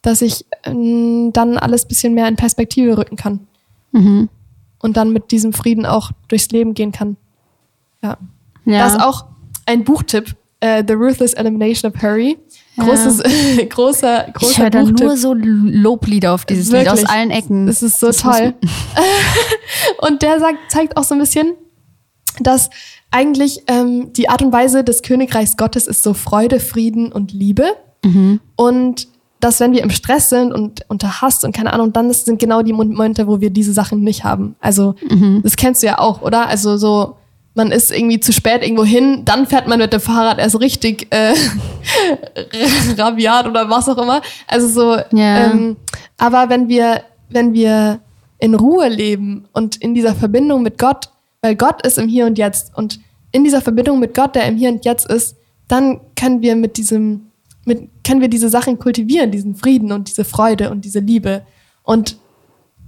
[0.00, 3.46] dass ich ähm, dann alles bisschen mehr in Perspektive rücken kann.
[3.92, 4.30] Mhm.
[4.80, 7.18] Und dann mit diesem Frieden auch durchs Leben gehen kann.
[8.02, 8.16] Ja.
[8.64, 8.78] ja.
[8.78, 9.26] Das ist auch
[9.66, 12.38] ein Buchtipp, äh, The Ruthless Elimination of Hurry.
[12.78, 13.22] Großes,
[13.58, 13.64] ja.
[13.68, 16.92] großer, großer Ich höre da nur so Loblieder auf dieses Wirklich.
[16.94, 17.66] Lied aus allen Ecken.
[17.66, 18.54] Das ist so das toll.
[19.98, 21.52] und der sagt, zeigt auch so ein bisschen,
[22.40, 22.70] dass
[23.10, 27.66] eigentlich ähm, die Art und Weise des Königreichs Gottes ist so Freude, Frieden und Liebe.
[28.04, 28.40] Mhm.
[28.56, 29.08] Und
[29.40, 32.62] dass wenn wir im Stress sind und unter Hass und keine Ahnung, dann sind genau
[32.62, 34.54] die Momente, wo wir diese Sachen nicht haben.
[34.60, 35.40] Also mhm.
[35.42, 36.46] das kennst du ja auch, oder?
[36.46, 37.16] Also so,
[37.54, 41.08] man ist irgendwie zu spät irgendwo hin, dann fährt man mit dem Fahrrad erst richtig
[41.10, 41.34] äh,
[42.96, 44.22] rabiat oder was auch immer.
[44.46, 45.50] Also so, yeah.
[45.50, 45.76] ähm,
[46.18, 47.98] aber wenn wir, wenn wir
[48.38, 51.11] in Ruhe leben und in dieser Verbindung mit Gott
[51.42, 52.74] weil Gott ist im Hier und Jetzt.
[52.74, 53.00] Und
[53.32, 55.36] in dieser Verbindung mit Gott, der im Hier und Jetzt ist,
[55.68, 57.32] dann können wir mit diesem,
[57.64, 61.42] mit, können wir diese Sachen kultivieren, diesen Frieden und diese Freude und diese Liebe.
[61.82, 62.16] Und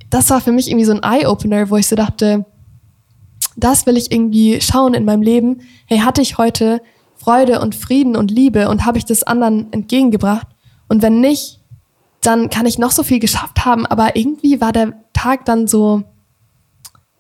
[0.09, 2.47] das war für mich irgendwie so ein Eye-Opener, wo ich so dachte,
[3.57, 5.61] das will ich irgendwie schauen in meinem Leben.
[5.87, 6.81] Hey, hatte ich heute
[7.17, 10.47] Freude und Frieden und Liebe und habe ich das anderen entgegengebracht?
[10.89, 11.61] Und wenn nicht,
[12.21, 16.05] dann kann ich noch so viel geschafft haben, aber irgendwie war der Tag dann so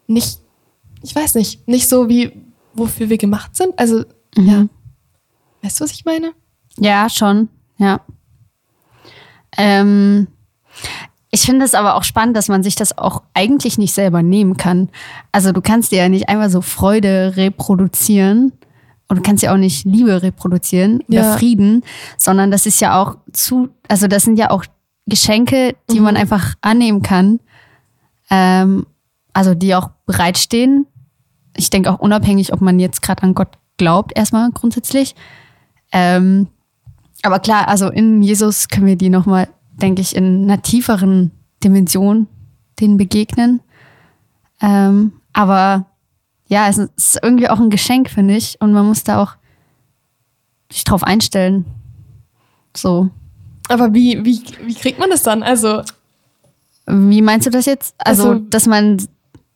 [0.06, 0.43] nicht
[1.04, 2.32] ich weiß nicht, nicht so wie,
[2.72, 3.78] wofür wir gemacht sind.
[3.78, 4.04] Also,
[4.36, 4.48] mhm.
[4.48, 4.66] ja.
[5.62, 6.32] Weißt du, was ich meine?
[6.78, 7.48] Ja, schon,
[7.78, 8.00] ja.
[9.56, 10.26] Ähm,
[11.30, 14.56] ich finde es aber auch spannend, dass man sich das auch eigentlich nicht selber nehmen
[14.56, 14.88] kann.
[15.30, 18.52] Also du kannst dir ja nicht einfach so Freude reproduzieren
[19.08, 21.36] und du kannst ja auch nicht Liebe reproduzieren oder ja.
[21.36, 21.84] Frieden,
[22.16, 24.64] sondern das ist ja auch zu, also das sind ja auch
[25.06, 26.04] Geschenke, die mhm.
[26.04, 27.40] man einfach annehmen kann,
[28.30, 28.86] ähm,
[29.32, 30.86] also die auch bereitstehen
[31.56, 35.14] ich denke auch unabhängig, ob man jetzt gerade an Gott glaubt, erstmal grundsätzlich.
[35.92, 36.48] Ähm,
[37.22, 41.30] aber klar, also in Jesus können wir die nochmal, denke ich, in einer tieferen
[41.62, 42.26] Dimension
[42.80, 43.60] denen begegnen.
[44.60, 45.86] Ähm, aber
[46.48, 48.60] ja, es ist irgendwie auch ein Geschenk, finde ich.
[48.60, 49.36] Und man muss da auch
[50.70, 51.64] sich drauf einstellen.
[52.76, 53.08] So.
[53.68, 55.42] Aber wie, wie, wie kriegt man das dann?
[55.42, 55.82] Also.
[56.86, 57.94] Wie meinst du das jetzt?
[57.98, 58.98] Also, also dass man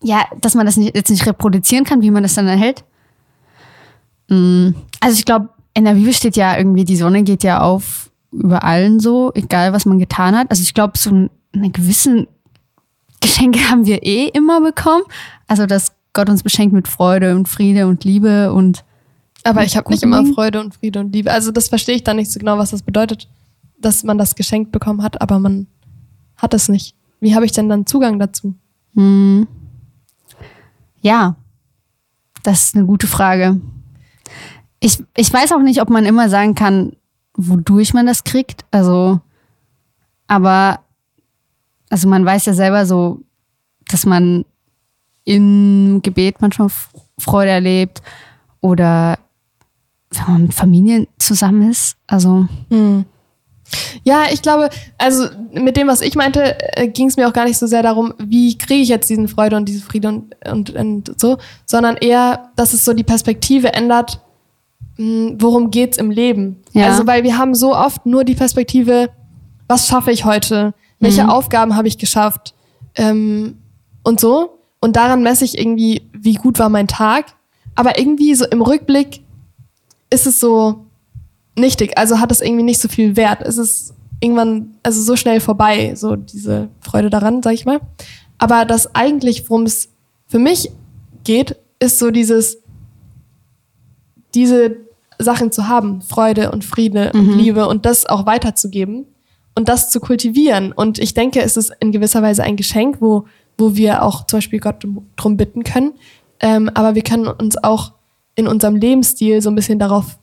[0.03, 2.85] ja, dass man das nicht, jetzt nicht reproduzieren kann, wie man das dann erhält.
[4.29, 4.71] Mm,
[5.01, 8.63] also ich glaube, in der Bibel steht ja irgendwie, die Sonne geht ja auf über
[8.63, 10.51] allen so, egal was man getan hat.
[10.51, 12.27] Also ich glaube, so eine gewissen
[13.21, 15.05] Geschenke haben wir eh immer bekommen.
[15.47, 18.85] Also dass Gott uns beschenkt mit Freude und Friede und Liebe und
[19.45, 21.31] aber ich habe nicht immer Freude und Friede und Liebe.
[21.31, 23.29] Also das verstehe ich dann nicht so genau, was das bedeutet,
[23.79, 25.69] dass man das geschenkt bekommen hat, aber man
[26.37, 26.95] hat es nicht.
[27.21, 28.55] Wie habe ich denn dann Zugang dazu?
[28.95, 29.47] Hm.
[31.01, 31.37] Ja,
[32.43, 33.61] das ist eine gute Frage.
[34.81, 36.93] Ich, ich weiß auch nicht, ob man immer sagen kann,
[37.35, 38.65] wodurch man das kriegt.
[38.71, 39.21] Also,
[40.27, 40.81] aber,
[41.91, 43.21] also man weiß ja selber so,
[43.89, 44.45] dass man
[45.25, 46.69] im Gebet manchmal
[47.19, 48.03] Freude erlebt
[48.61, 49.19] oder
[50.11, 51.97] wenn man mit Familien zusammen ist.
[52.07, 52.47] Also.
[52.71, 53.05] Mhm.
[54.05, 57.45] Ja, ich glaube, also mit dem, was ich meinte, äh, ging es mir auch gar
[57.45, 60.71] nicht so sehr darum, wie kriege ich jetzt diesen Freude und diese Friede und, und,
[60.71, 64.21] und so, sondern eher, dass es so die Perspektive ändert,
[64.97, 66.63] hm, worum geht's im Leben.
[66.73, 66.87] Ja.
[66.87, 69.11] Also, weil wir haben so oft nur die Perspektive,
[69.67, 70.75] was schaffe ich heute?
[70.99, 71.31] Welche mhm.
[71.31, 72.55] Aufgaben habe ich geschafft?
[72.97, 73.59] Ähm,
[74.03, 74.59] und so.
[74.81, 77.27] Und daran messe ich irgendwie, wie gut war mein Tag.
[77.75, 79.23] Aber irgendwie so im Rückblick
[80.11, 80.87] ist es so,
[81.59, 81.97] nichtig.
[81.97, 83.43] Also hat es irgendwie nicht so viel Wert.
[83.43, 87.81] Es ist irgendwann, also so schnell vorbei, so diese Freude daran, sag ich mal.
[88.39, 89.89] Aber das eigentlich, worum es
[90.27, 90.71] für mich
[91.25, 92.59] geht, ist so dieses,
[94.35, 94.77] diese
[95.19, 97.21] Sachen zu haben, Freude und Friede mhm.
[97.21, 99.07] und Liebe und das auch weiterzugeben.
[99.59, 100.71] und das zu kultivieren.
[100.71, 103.27] Und ich denke, es ist in gewisser Weise ein Geschenk, wo,
[103.59, 104.87] wo wir auch zum Beispiel Gott
[105.17, 105.95] drum bitten können.
[106.39, 107.93] Ähm, aber wir können uns auch
[108.37, 110.17] in unserem Lebensstil so ein bisschen darauf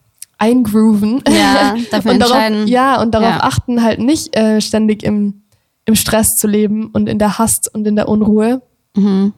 [0.46, 1.24] eingrooven.
[1.28, 2.68] Ja, dafür und darauf, entscheiden.
[2.68, 3.44] ja, und darauf Ja.
[3.44, 5.44] achten, halt nicht äh, ständig im,
[5.86, 8.62] im Stress zu leben und in der Hast und in der Unruhe.
[8.96, 9.34] Mhm.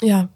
[0.00, 0.28] Ja.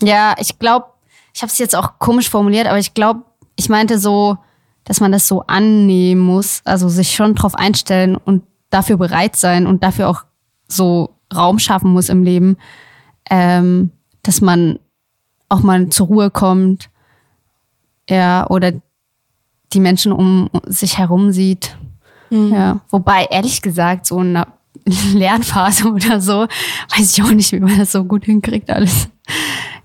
[0.00, 0.86] Ja, ich glaube,
[1.34, 3.22] ich habe es jetzt auch komisch formuliert, aber ich glaube,
[3.56, 4.36] ich meinte so,
[4.84, 9.66] dass man das so annehmen muss, also sich schon drauf einstellen und dafür bereit sein
[9.66, 10.24] und dafür auch
[10.66, 12.56] so Raum schaffen muss im Leben,
[13.30, 14.78] ähm, dass man
[15.48, 16.90] auch mal zur Ruhe kommt,
[18.08, 18.72] ja, oder
[19.72, 21.76] die Menschen um sich herum sieht.
[22.30, 24.46] Ja, wobei ehrlich gesagt so in einer
[25.14, 26.46] Lernphase oder so,
[26.96, 29.08] weiß ich auch nicht, wie man das so gut hinkriegt alles.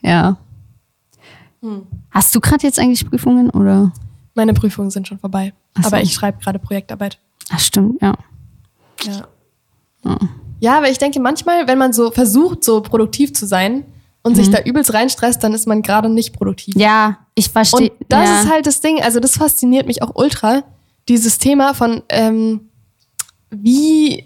[0.02, 0.38] Ja.
[2.12, 3.92] Hast du gerade jetzt eigentlich Prüfungen oder?
[4.34, 5.54] Meine Prüfungen sind schon vorbei.
[5.76, 5.88] So.
[5.88, 7.20] Aber ich schreibe gerade Projektarbeit.
[7.50, 8.14] Ach stimmt, ja.
[9.04, 9.28] Ja.
[10.60, 13.84] Ja, aber ich denke manchmal, wenn man so versucht, so produktiv zu sein
[14.24, 16.76] und sich da übelst reinstresst, dann ist man gerade nicht produktiv.
[16.78, 17.92] Ja, ich verstehe.
[17.92, 18.42] Und das ja.
[18.42, 20.64] ist halt das Ding, also das fasziniert mich auch ultra,
[21.08, 22.70] dieses Thema von ähm,
[23.50, 24.26] wie,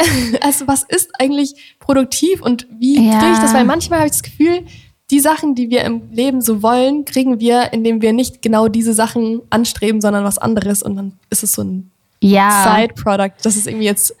[0.40, 3.18] also was ist eigentlich produktiv und wie Ja.
[3.18, 3.52] kriege ich das?
[3.52, 4.64] Weil manchmal habe ich das Gefühl,
[5.10, 8.92] die Sachen, die wir im Leben so wollen, kriegen wir, indem wir nicht genau diese
[8.92, 11.90] Sachen anstreben, sondern was anderes und dann ist es so ein
[12.20, 12.76] ja.
[12.76, 13.32] Side-Product.
[13.42, 14.14] Das ist irgendwie jetzt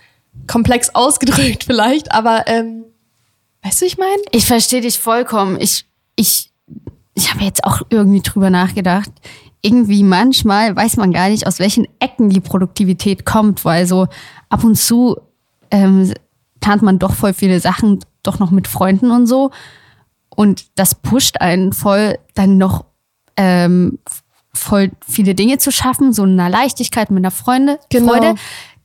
[0.46, 2.84] komplex ausgedrückt vielleicht, aber ähm,
[3.68, 4.22] weißt du, ich meine?
[4.32, 5.60] Ich verstehe dich vollkommen.
[5.60, 5.84] Ich,
[6.16, 6.50] ich,
[7.14, 9.10] ich habe jetzt auch irgendwie drüber nachgedacht.
[9.60, 14.06] Irgendwie manchmal weiß man gar nicht, aus welchen Ecken die Produktivität kommt, weil so
[14.48, 15.18] ab und zu
[15.70, 16.12] ähm,
[16.60, 19.50] plant man doch voll viele Sachen, doch noch mit Freunden und so.
[20.30, 22.86] Und das pusht einen voll, dann noch
[23.36, 23.98] ähm,
[24.54, 28.12] voll viele Dinge zu schaffen, so eine Leichtigkeit mit einer Freunde, Genau.
[28.12, 28.34] Freude.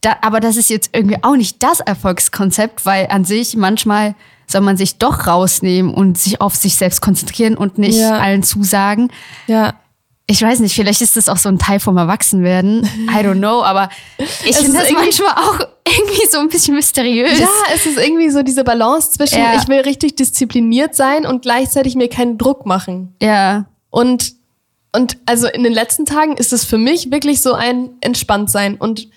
[0.01, 4.15] Da, aber das ist jetzt irgendwie auch nicht das Erfolgskonzept, weil an sich manchmal
[4.53, 8.17] soll man sich doch rausnehmen und sich auf sich selbst konzentrieren und nicht Ja.
[8.17, 9.11] allen zusagen.
[9.47, 9.73] Ja.
[10.25, 12.85] Ich weiß nicht, vielleicht ist das auch so ein Teil vom Erwachsenwerden.
[13.09, 13.89] I don't know, aber
[14.45, 17.37] ich finde das manchmal auch irgendwie so ein bisschen mysteriös.
[17.39, 19.55] Ja, es ist irgendwie so diese Balance zwischen, Ja.
[19.61, 23.13] ich will richtig diszipliniert sein und gleichzeitig mir keinen Druck machen.
[23.21, 23.65] ja.
[23.89, 24.33] Und,
[24.95, 28.75] und also in den letzten Tagen ist es für mich wirklich so ein Entspanntsein.
[28.75, 29.07] Und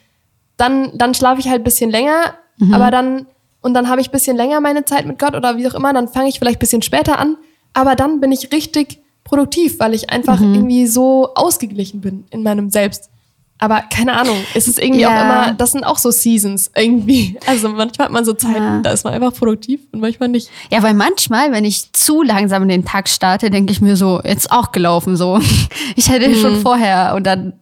[0.58, 2.34] dann, dann schlafe ich halt ein bisschen länger,
[2.72, 3.26] aber dann,
[3.66, 5.92] und dann habe ich ein bisschen länger meine Zeit mit Gott oder wie auch immer,
[5.92, 7.36] dann fange ich vielleicht ein bisschen später an,
[7.74, 12.70] aber dann bin ich richtig produktiv, weil ich einfach irgendwie so ausgeglichen bin in meinem
[12.70, 13.10] Selbst.
[13.58, 15.08] Aber keine Ahnung, es ist irgendwie Ja.
[15.08, 17.38] auch immer, das sind auch so Seasons irgendwie.
[17.46, 18.80] Also manchmal hat man so Zeiten, Ja.
[18.82, 20.50] da ist man einfach produktiv und manchmal nicht.
[20.70, 24.20] Ja, weil manchmal, wenn ich zu langsam in den Tag starte, denke ich mir so,
[24.22, 25.40] jetzt auch gelaufen so.
[25.96, 27.54] Ich hätte schon vorher und dann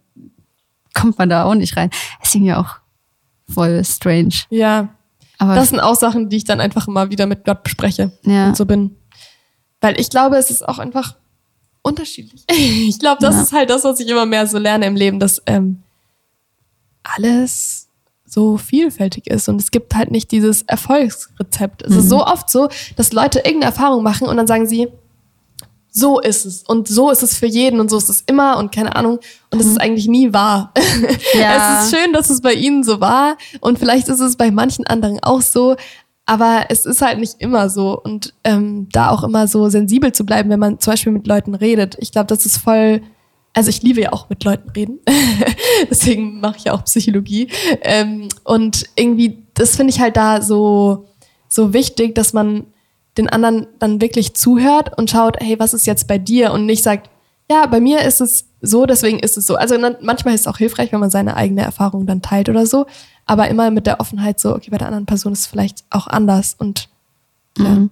[0.94, 1.90] kommt man da auch nicht rein.
[2.20, 2.76] Das ist irgendwie auch
[3.48, 4.34] voll strange.
[4.50, 4.88] Ja,
[5.38, 8.46] Aber Das sind auch Sachen, die ich dann einfach immer wieder mit Gott bespreche Ja.
[8.48, 8.96] und so bin.
[9.80, 11.16] Weil ich glaube, es ist auch einfach
[11.82, 12.44] unterschiedlich.
[12.48, 13.42] Ich glaube, das Ja.
[13.42, 15.82] ist halt das, was ich immer mehr so lerne im Leben, dass ähm,
[17.02, 17.88] alles
[18.26, 21.82] so vielfältig ist und es gibt halt nicht dieses Erfolgsrezept.
[21.82, 21.98] Es Mhm.
[21.98, 24.88] ist so oft so, dass Leute irgendeine Erfahrung machen und dann sagen sie,
[25.96, 28.74] so ist es und so ist es für jeden und so ist es immer und
[28.74, 29.20] keine Ahnung
[29.52, 30.72] und es ist eigentlich nie wahr.
[30.76, 31.06] Mhm.
[31.34, 31.78] Ja.
[31.78, 34.86] Es ist schön, dass es bei ihnen so war und vielleicht ist es bei manchen
[34.86, 35.76] anderen auch so,
[36.26, 40.26] aber es ist halt nicht immer so und ähm, da auch immer so sensibel zu
[40.26, 41.96] bleiben, wenn man zum Beispiel mit Leuten redet.
[42.00, 43.00] Ich glaube, das ist voll.
[43.52, 44.98] Also ich liebe ja auch mit Leuten reden,
[45.90, 47.48] deswegen mache ich ja auch Psychologie
[47.82, 51.06] ähm, und irgendwie das finde ich halt da so
[51.46, 52.66] so wichtig, dass man
[53.16, 56.82] den anderen dann wirklich zuhört und schaut, hey, was ist jetzt bei dir und nicht
[56.82, 57.10] sagt,
[57.50, 59.56] ja, bei mir ist es so, deswegen ist es so.
[59.56, 62.86] Also manchmal ist es auch hilfreich, wenn man seine eigene Erfahrung dann teilt oder so,
[63.26, 66.06] aber immer mit der Offenheit so, okay, bei der anderen Person ist es vielleicht auch
[66.06, 66.88] anders und
[67.58, 67.86] ja.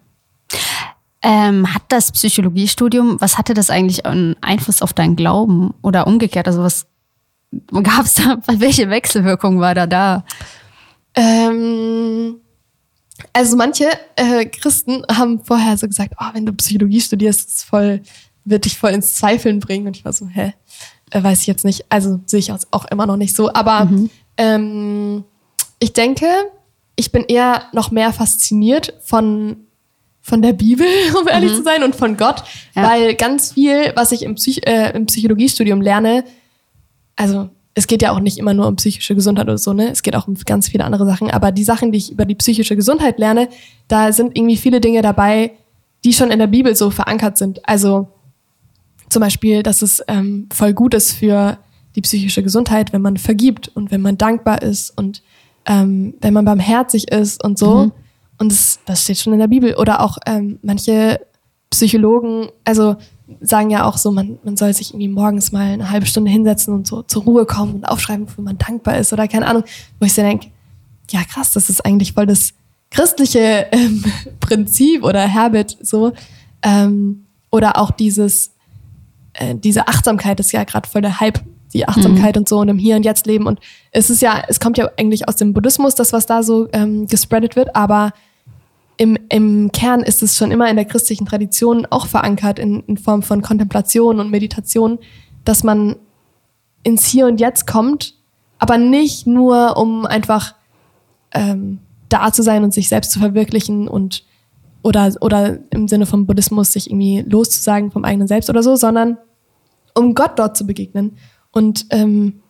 [1.23, 6.49] ähm, hat das Psychologiestudium, was hatte das eigentlich einen Einfluss auf deinen Glauben oder umgekehrt?
[6.49, 6.87] Also was
[7.83, 10.25] gab es da, welche Wechselwirkung war da da?
[11.15, 12.37] Ähm,
[13.33, 18.01] also manche äh, Christen haben vorher so gesagt, oh, wenn du Psychologie studierst, ist voll,
[18.45, 19.87] wird dich voll ins Zweifeln bringen.
[19.87, 20.55] Und ich war so, hä,
[21.11, 21.85] äh, weiß ich jetzt nicht.
[21.89, 23.53] Also sehe ich auch immer noch nicht so.
[23.53, 23.89] Aber
[24.37, 25.25] ähm,
[25.79, 26.27] ich denke,
[26.97, 29.57] ich bin eher noch mehr fasziniert von
[30.25, 30.87] von der Bibel,
[31.21, 32.45] um ehrlich zu sein, und von Gott,
[32.77, 32.89] Ja.
[32.89, 36.23] weil ganz viel, was ich im, Psych äh, im Psychologiestudium lerne,
[37.17, 39.91] also es geht ja auch nicht immer nur um psychische Gesundheit oder so, ne?
[39.91, 41.31] Es geht auch um ganz viele andere Sachen.
[41.31, 43.49] Aber die Sachen, die ich über die psychische Gesundheit lerne,
[43.89, 45.53] da sind irgendwie viele Dinge dabei,
[46.05, 47.67] die schon in der Bibel so verankert sind.
[47.67, 48.09] Also
[49.09, 51.59] zum Beispiel, dass es ähm, voll gut ist für
[51.95, 55.23] die psychische Gesundheit, wenn man vergibt und wenn man dankbar ist und
[55.67, 57.85] ähm, wenn man barmherzig ist und so.
[57.85, 57.93] Mhm.
[58.39, 59.77] Und das, das steht schon in der Bibel.
[59.77, 61.21] Oder auch ähm, manche
[61.71, 62.97] Psychologen, also
[63.41, 66.75] sagen ja auch so, man, man soll sich irgendwie morgens mal eine halbe Stunde hinsetzen
[66.75, 69.65] und so zur Ruhe kommen und aufschreiben, wofür man dankbar ist oder keine Ahnung,
[69.99, 70.49] wo ich so denke,
[71.11, 72.55] ja krass, das ist eigentlich voll das
[72.91, 74.05] christliche ähm,
[74.41, 76.13] Prinzip oder Habit so.
[76.63, 78.53] Ähm, oder auch dieses,
[79.35, 81.41] äh, diese Achtsamkeit ist ja gerade voll der Hype,
[81.75, 82.41] die Achtsamkeit mhm.
[82.41, 83.47] und so und im Hier und Jetzt leben.
[83.47, 83.61] Und
[83.91, 87.07] es ist ja, es kommt ja eigentlich aus dem Buddhismus, das, was da so ähm,
[87.07, 88.13] gespreadet wird, aber
[88.97, 92.97] im, im Kern ist es schon immer in der christlichen Tradition auch verankert in, in
[92.97, 94.99] Form von Kontemplation und Meditation,
[95.45, 95.97] dass man
[96.83, 98.15] ins Hier und Jetzt kommt,
[98.59, 100.55] aber nicht nur, um einfach
[101.33, 101.79] ähm,
[102.09, 104.25] da zu sein und sich selbst zu verwirklichen und
[104.83, 109.17] oder, oder im Sinne vom Buddhismus sich irgendwie loszusagen vom eigenen Selbst oder so, sondern
[109.95, 111.17] um Gott dort zu begegnen.
[111.53, 112.43] Und ähm,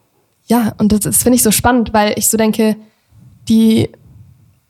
[0.47, 2.77] ja, und das, das finde ich so spannend, weil ich so denke,
[3.49, 3.91] die,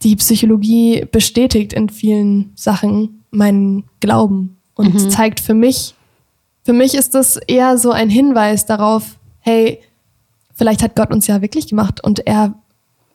[0.03, 5.11] die Psychologie bestätigt in vielen Sachen meinen Glauben und mhm.
[5.11, 5.94] zeigt für mich,
[6.64, 9.80] für mich ist das eher so ein Hinweis darauf, hey,
[10.55, 12.55] vielleicht hat Gott uns ja wirklich gemacht und er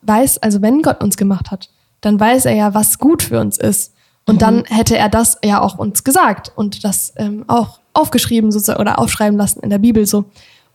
[0.01, 1.69] weiß, also wenn Gott uns gemacht hat,
[2.01, 3.93] dann weiß er ja, was gut für uns ist.
[4.25, 4.39] Und mhm.
[4.39, 8.99] dann hätte er das ja auch uns gesagt und das ähm, auch aufgeschrieben sozusagen oder
[8.99, 10.25] aufschreiben lassen in der Bibel so.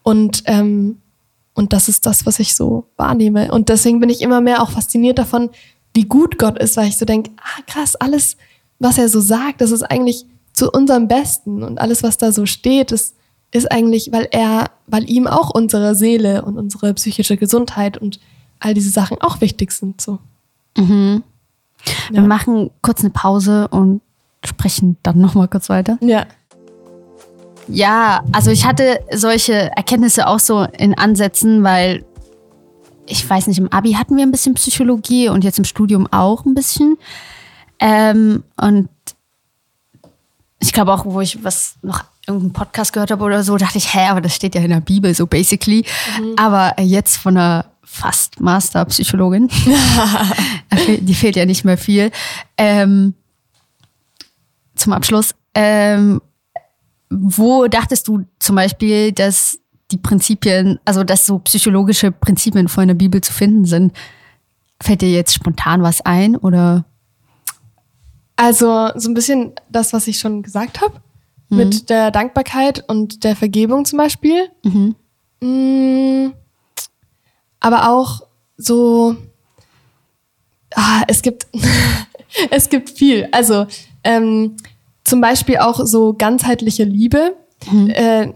[0.02, 0.98] Und, ähm,
[1.54, 3.52] und das ist das, was ich so wahrnehme.
[3.52, 5.50] Und deswegen bin ich immer mehr auch fasziniert davon,
[5.94, 8.36] wie gut Gott ist, weil ich so denke, ah krass, alles,
[8.78, 11.62] was er so sagt, das ist eigentlich zu unserem Besten.
[11.62, 13.14] Und alles, was da so steht, ist,
[13.52, 18.20] ist eigentlich, weil er, weil ihm auch unsere Seele und unsere psychische Gesundheit und
[18.60, 20.00] all diese Sachen auch wichtig sind.
[20.00, 20.18] So.
[20.76, 21.22] Mhm.
[21.84, 22.14] Ja.
[22.14, 24.00] Wir machen kurz eine Pause und
[24.44, 25.98] sprechen dann nochmal kurz weiter.
[26.00, 26.26] Ja.
[27.68, 32.04] Ja, also ich hatte solche Erkenntnisse auch so in Ansätzen, weil
[33.12, 36.46] ich weiß nicht, im Abi hatten wir ein bisschen Psychologie und jetzt im Studium auch
[36.46, 36.96] ein bisschen.
[37.78, 38.88] Ähm, und
[40.58, 43.92] ich glaube auch, wo ich was noch irgendeinen Podcast gehört habe oder so, dachte ich,
[43.92, 45.84] hä, aber das steht ja in der Bibel so basically.
[46.18, 46.34] Mhm.
[46.36, 49.50] Aber jetzt von einer fast Master-Psychologin,
[51.00, 52.10] die fehlt ja nicht mehr viel.
[52.56, 53.14] Ähm,
[54.74, 56.22] zum Abschluss, ähm,
[57.10, 59.58] wo dachtest du zum Beispiel, dass
[59.92, 63.92] die Prinzipien, also dass so psychologische Prinzipien vor in der Bibel zu finden sind?
[64.80, 66.84] Fällt dir jetzt spontan was ein oder?
[68.36, 70.94] Also so ein bisschen das, was ich schon gesagt habe,
[71.48, 71.56] mhm.
[71.58, 74.48] mit der Dankbarkeit und der Vergebung zum Beispiel.
[74.64, 74.96] Mhm.
[75.40, 76.32] Mm,
[77.60, 78.22] aber auch
[78.56, 79.16] so,
[80.74, 81.46] ah, es gibt,
[82.50, 83.28] es gibt viel.
[83.30, 83.66] Also
[84.02, 84.56] ähm,
[85.04, 87.36] zum Beispiel auch so ganzheitliche Liebe.
[87.70, 87.90] Mhm.
[87.90, 88.32] Äh,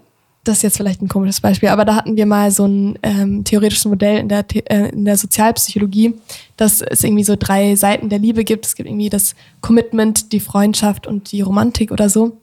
[0.47, 3.45] das ist jetzt vielleicht ein komisches Beispiel, aber da hatten wir mal so ein ähm,
[3.45, 6.15] theoretisches Modell in der, äh, in der Sozialpsychologie,
[6.57, 8.67] dass es irgendwie so drei Seiten der Liebe gibt.
[8.67, 12.39] Es gibt irgendwie das Commitment, die Freundschaft und die Romantik oder so.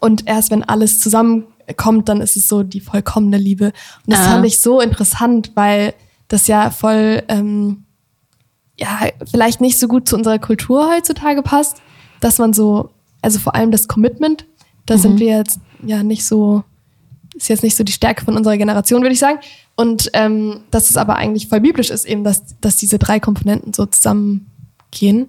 [0.00, 3.66] Und erst wenn alles zusammenkommt, dann ist es so die vollkommene Liebe.
[3.66, 4.32] Und das ah.
[4.32, 5.94] fand ich so interessant, weil
[6.28, 7.84] das ja voll, ähm,
[8.78, 9.00] ja,
[9.30, 11.80] vielleicht nicht so gut zu unserer Kultur heutzutage passt,
[12.20, 12.90] dass man so
[13.24, 14.46] also vor allem das Commitment,
[14.84, 15.00] da mhm.
[15.00, 16.62] sind wir jetzt ja nicht so,
[17.34, 19.40] ist jetzt nicht so die Stärke von unserer Generation, würde ich sagen.
[19.76, 23.72] Und ähm, dass es aber eigentlich voll biblisch ist, eben, dass, dass diese drei Komponenten
[23.72, 25.28] so zusammengehen.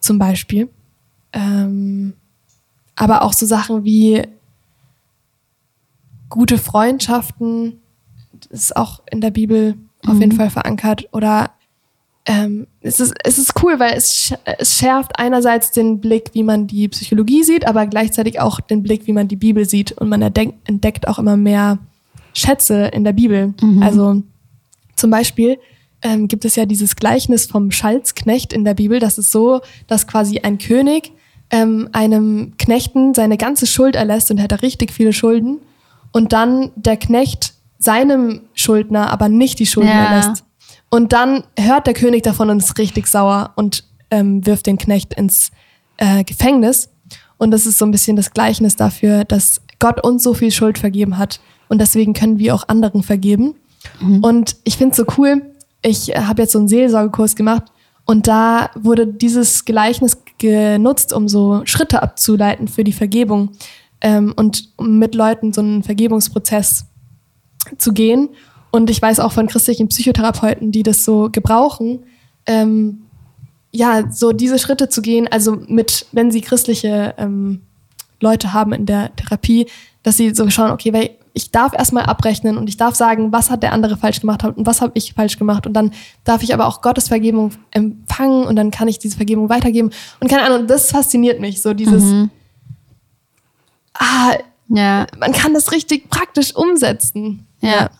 [0.00, 0.68] Zum Beispiel.
[1.32, 2.14] Ähm,
[2.94, 4.22] aber auch so Sachen wie
[6.28, 7.80] gute Freundschaften,
[8.50, 9.76] das ist auch in der Bibel
[10.06, 10.36] auf jeden mhm.
[10.36, 11.08] Fall verankert.
[11.12, 11.52] Oder
[12.24, 16.66] ähm, es, ist, es ist cool, weil es, es schärft einerseits den Blick, wie man
[16.66, 19.92] die Psychologie sieht, aber gleichzeitig auch den Blick, wie man die Bibel sieht.
[19.92, 21.78] Und man entdeckt, auch immer mehr
[22.32, 23.54] Schätze in der Bibel.
[23.60, 23.82] Mhm.
[23.82, 24.22] Also
[24.94, 25.58] zum Beispiel
[26.02, 29.00] ähm, gibt es ja dieses Gleichnis vom Schalzknecht in der Bibel.
[29.00, 31.12] Das ist so, dass quasi ein König
[31.50, 35.58] ähm, einem Knechten seine ganze Schuld erlässt und hätte richtig viele Schulden.
[36.12, 40.04] Und dann der Knecht seinem Schuldner aber nicht die Schulden ja.
[40.04, 40.44] erlässt.
[40.94, 45.14] Und dann hört der König davon und ist richtig sauer und ähm, wirft den Knecht
[45.14, 45.50] ins
[45.96, 46.90] äh, Gefängnis.
[47.38, 50.76] Und das ist so ein bisschen das Gleichnis dafür, dass Gott uns so viel Schuld
[50.76, 51.40] vergeben hat.
[51.70, 53.54] Und deswegen können wir auch anderen vergeben.
[54.00, 54.22] Mhm.
[54.22, 55.40] Und ich finde es so cool.
[55.80, 57.72] Ich habe jetzt so einen Seelsorgekurs gemacht
[58.04, 63.52] und da wurde dieses Gleichnis genutzt, um so Schritte abzuleiten für die Vergebung
[64.02, 66.84] ähm, und um mit Leuten so einen Vergebungsprozess
[67.78, 68.28] zu gehen.
[68.72, 72.00] Und ich weiß auch von christlichen Psychotherapeuten, die das so gebrauchen,
[72.46, 73.02] ähm,
[73.70, 77.60] ja, so diese Schritte zu gehen, also mit, wenn sie christliche ähm,
[78.20, 79.66] Leute haben in der Therapie,
[80.02, 83.62] dass sie so schauen, okay, ich darf erstmal abrechnen und ich darf sagen, was hat
[83.62, 85.66] der andere falsch gemacht und was habe ich falsch gemacht.
[85.66, 85.92] Und dann
[86.24, 89.90] darf ich aber auch Gottes Vergebung empfangen und dann kann ich diese Vergebung weitergeben.
[90.20, 92.30] Und keine Ahnung, das fasziniert mich, so dieses, Mhm.
[93.94, 94.34] ah,
[94.68, 95.06] Ja.
[95.18, 97.46] man kann das richtig praktisch umsetzen.
[97.60, 97.70] Ja.
[97.70, 97.90] Ja,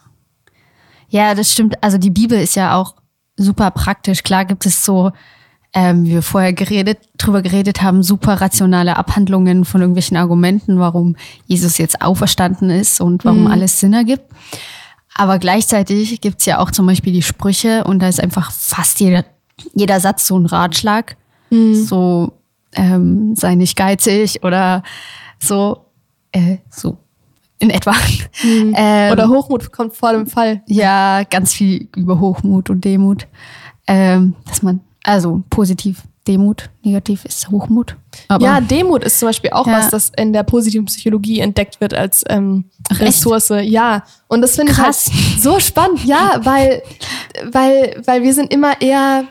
[1.35, 1.83] das stimmt.
[1.83, 2.95] Also die Bibel ist ja auch
[3.37, 4.23] super praktisch.
[4.23, 5.13] Klar gibt es so,
[5.75, 11.17] ähm, wie wir vorher geredet, drüber geredet haben, super rationale Abhandlungen von irgendwelchen Argumenten, warum
[11.47, 14.25] Jesus jetzt auferstanden ist und warum alles Sinn ergibt.
[15.15, 19.25] Aber gleichzeitig gibt's ja auch zum Beispiel die Sprüche und da ist einfach fast jeder,
[19.75, 21.17] jeder Satz so ein Ratschlag.
[21.87, 22.33] So,
[22.75, 24.83] ähm, sei nicht geizig oder
[25.39, 25.85] so,
[26.33, 26.99] äh, so
[27.63, 27.95] in etwa.
[28.45, 30.63] Ähm, Oder Hochmut kommt vor dem Fall.
[30.67, 33.27] ja, ganz viel über Hochmut und Demut.
[33.87, 37.97] Ähm, dass man, also positiv Demut, negativ ist Hochmut.
[38.29, 39.79] Aber ja, Demut ist zum Beispiel auch Ja.
[39.79, 43.03] was, das in der positiven Psychologie entdeckt wird als ähm, Ach, echt?
[43.27, 43.53] Ressource.
[43.63, 46.05] Ja, und das finde ich halt so spannend.
[46.05, 46.83] Ja, weil,
[47.51, 49.25] weil, weil wir sind immer eher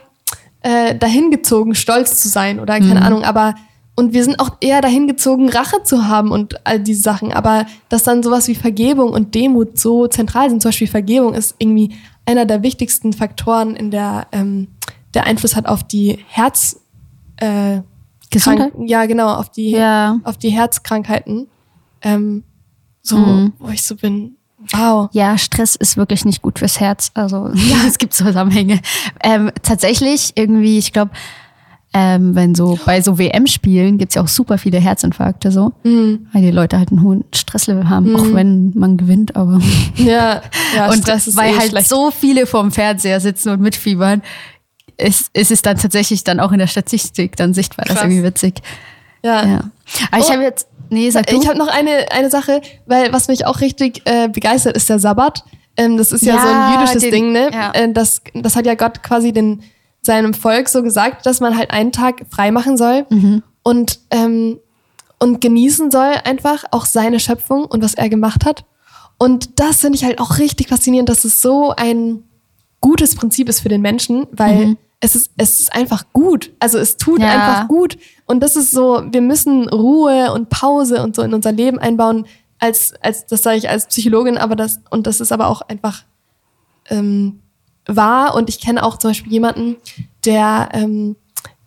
[0.61, 3.05] äh, dahin gezogen, stolz zu sein oder keine Mhm.
[3.05, 3.55] Ahnung, aber
[4.01, 7.31] und wir sind auch eher dahin gezogen, Rache zu haben und all diese Sachen.
[7.31, 11.55] Aber dass dann sowas wie Vergebung und Demut so zentral sind, zum Beispiel Vergebung ist
[11.59, 11.95] irgendwie
[12.25, 14.67] einer der wichtigsten Faktoren in der, ähm,
[15.13, 16.79] der Einfluss hat auf die Herz,
[17.37, 17.81] äh,
[18.31, 18.71] Gesundheit?
[18.73, 20.17] Krank- ja, genau, auf die, Ja.
[20.23, 21.47] auf die Herzkrankheiten.
[22.01, 22.43] Ähm,
[23.03, 23.53] so, Mhm.
[23.59, 24.35] wo ich so bin,
[24.73, 25.09] wow.
[25.11, 27.11] Ja, Stress ist wirklich nicht gut fürs Herz.
[27.13, 28.79] Also ja, es gibt Zusammenhänge.
[29.23, 31.11] Ähm, tatsächlich irgendwie, ich glaube,
[31.93, 36.27] ähm, wenn so bei so WM-Spielen gibt's ja auch super viele Herzinfarkte so, Mhm.
[36.31, 39.59] weil die Leute halt einen hohen Stresslevel haben, auch wenn man gewinnt, aber
[39.97, 40.41] Ja,
[40.75, 41.89] ja und Stress ist weil eh halt schlecht.
[41.89, 44.21] so viele vorm Fernseher sitzen und mitfiebern,
[44.97, 47.85] ist, ist es dann tatsächlich dann auch in der Statistik dann sichtbar.
[47.85, 48.09] Das ist Krass.
[48.11, 48.61] irgendwie witzig.
[49.23, 49.45] ja.
[49.45, 49.59] Ja.
[50.11, 50.31] Aber ich Oh.
[50.33, 51.35] habe jetzt, nee, sag du.
[51.35, 54.99] Ich habe noch eine, eine Sache, weil was mich auch richtig äh, begeistert, ist der
[54.99, 55.43] Sabbat.
[55.75, 57.49] Ähm, das ist ja, so Ja, ein jüdisches den- Ding, ne?
[57.51, 57.71] ja.
[57.73, 59.61] Äh, das, das hat ja Gott quasi den,
[60.01, 63.43] seinem Volk so gesagt, dass man halt einen Tag frei machen soll Mhm.
[63.63, 64.59] und, ähm,
[65.19, 68.65] und genießen soll einfach auch seine Schöpfung und was er gemacht hat.
[69.19, 72.23] Und das finde ich halt auch richtig faszinierend, dass es so ein
[72.79, 76.51] gutes Prinzip ist für den Menschen, weil es ist, es ist einfach gut.
[76.59, 77.25] Also es tut Mhm.
[77.25, 77.29] Ja.
[77.31, 77.97] einfach gut.
[78.25, 82.25] Und das ist so, wir müssen Ruhe und Pause und so in unser Leben einbauen,
[82.57, 86.03] als, als das sage ich als Psychologin, aber das, und das ist aber auch einfach
[86.89, 87.39] ähm,
[87.85, 88.35] wahr.
[88.35, 89.77] Und ich kenne auch zum Beispiel jemanden,
[90.25, 91.15] der, ähm,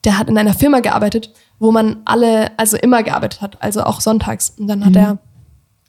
[0.05, 4.01] der hat in einer Firma gearbeitet, wo man alle, also immer gearbeitet hat, also auch
[4.01, 4.55] sonntags.
[4.59, 5.19] Und dann hat er,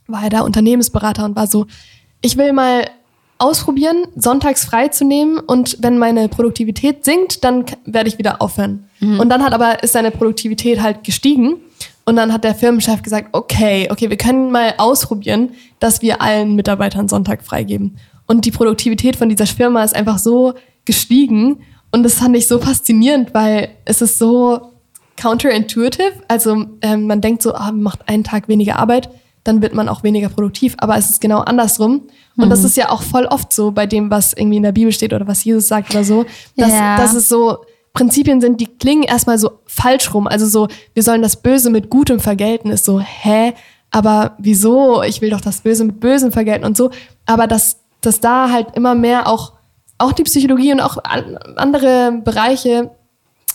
[0.08, 1.66] war er da Unternehmensberater und war so,
[2.22, 2.86] ich will mal
[3.38, 8.88] ausprobieren, sonntags frei zu nehmen und wenn meine Produktivität sinkt, dann werde ich wieder aufhören.
[9.20, 11.56] Und dann hat aber, ist seine Produktivität halt gestiegen
[12.06, 16.56] und dann hat der Firmenchef gesagt, okay, okay, wir können mal ausprobieren, dass wir allen
[16.56, 17.98] Mitarbeitern Sonntag freigeben.
[18.28, 20.54] Und die Produktivität von dieser Firma ist einfach so
[20.86, 21.60] gestiegen
[21.92, 24.72] und das fand ich so faszinierend, weil es ist so
[25.18, 26.12] counterintuitive.
[26.28, 29.10] Also ähm, man denkt so, ah, man macht einen Tag weniger Arbeit,
[29.44, 30.76] dann wird man auch weniger produktiv.
[30.80, 32.02] Aber es ist genau andersrum.
[32.38, 34.92] Und das ist ja auch voll oft so bei dem, was irgendwie in der Bibel
[34.92, 36.26] steht oder was Jesus sagt oder so,
[36.58, 36.98] dass, Ja.
[36.98, 37.60] dass es so
[37.94, 40.28] Prinzipien sind, die klingen erstmal so falsch rum.
[40.28, 43.54] Also so, wir sollen das Böse mit Gutem vergelten, ist so, hä?
[43.90, 45.02] Aber wieso?
[45.04, 46.92] Ich will doch das Böse mit Bösem vergelten und so.
[47.26, 49.54] Aber dass, dass da halt immer mehr auch,
[49.98, 52.92] auch die Psychologie und auch an, andere Bereiche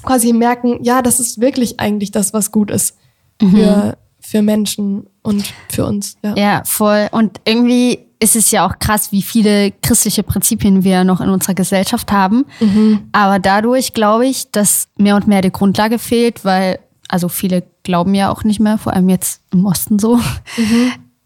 [0.03, 2.97] quasi merken, ja, das ist wirklich eigentlich das, was gut ist
[3.39, 6.17] für, für Menschen und für uns.
[6.23, 6.35] Ja.
[6.37, 7.09] Ja, voll.
[7.13, 11.55] Und irgendwie ist es ja auch krass, wie viele christliche Prinzipien wir noch in unserer
[11.55, 12.45] Gesellschaft haben.
[13.13, 16.79] Aber dadurch glaube ich, dass mehr und mehr die Grundlage fehlt, weil,
[17.09, 20.21] also viele glauben ja auch nicht mehr, vor allem jetzt im Osten so.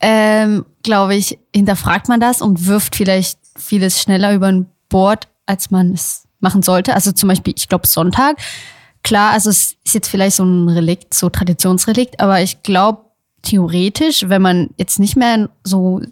[0.07, 5.71] Ähm, glaube ich, hinterfragt man das und wirft vielleicht vieles schneller über ein Bord, als
[5.71, 6.93] man es machen sollte.
[6.95, 8.37] Also zum Beispiel, ich glaube Sonntag.
[9.03, 13.07] Klar, also es ist jetzt vielleicht so ein Relikt, so Traditionsrelikt, aber ich glaube
[13.41, 16.03] theoretisch, wenn man jetzt nicht mehr so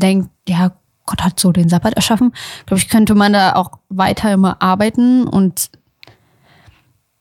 [0.00, 0.72] denkt, ja,
[1.04, 2.32] Gott hat so den Sabbat erschaffen,
[2.64, 5.70] glaube ich, könnte man da auch weiter immer arbeiten und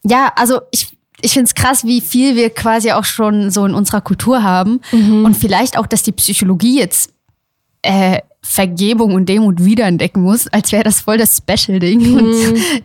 [0.04, 3.74] ja, also ich, ich finde es krass, wie viel wir quasi auch schon so in
[3.74, 4.80] unserer Kultur haben.
[5.26, 7.12] Und vielleicht auch, dass die Psychologie jetzt
[7.82, 12.18] äh, Vergebung und Demut wiederentdecken muss, als wäre das voll das Special-Ding.
[12.18, 12.36] Und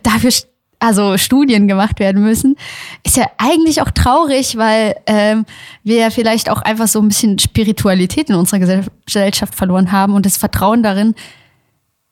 [0.03, 0.31] dafür
[0.79, 2.57] also Studien gemacht werden müssen,
[3.05, 5.45] ist ja eigentlich auch traurig, weil ähm,
[5.83, 10.13] wir ja vielleicht auch einfach so ein bisschen Spiritualität in unserer Gesell- Gesellschaft verloren haben
[10.13, 11.15] und das Vertrauen darin,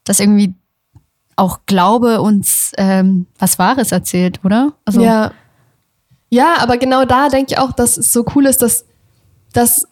[0.05, 0.53] dass irgendwie
[1.35, 4.73] auch Glaube uns ähm, was Wahres erzählt, oder?
[4.85, 5.31] Also, Ja.
[6.33, 8.85] Ja, aber genau da denke ich auch, dass es so cool ist, dass,
[9.53, 9.85] dass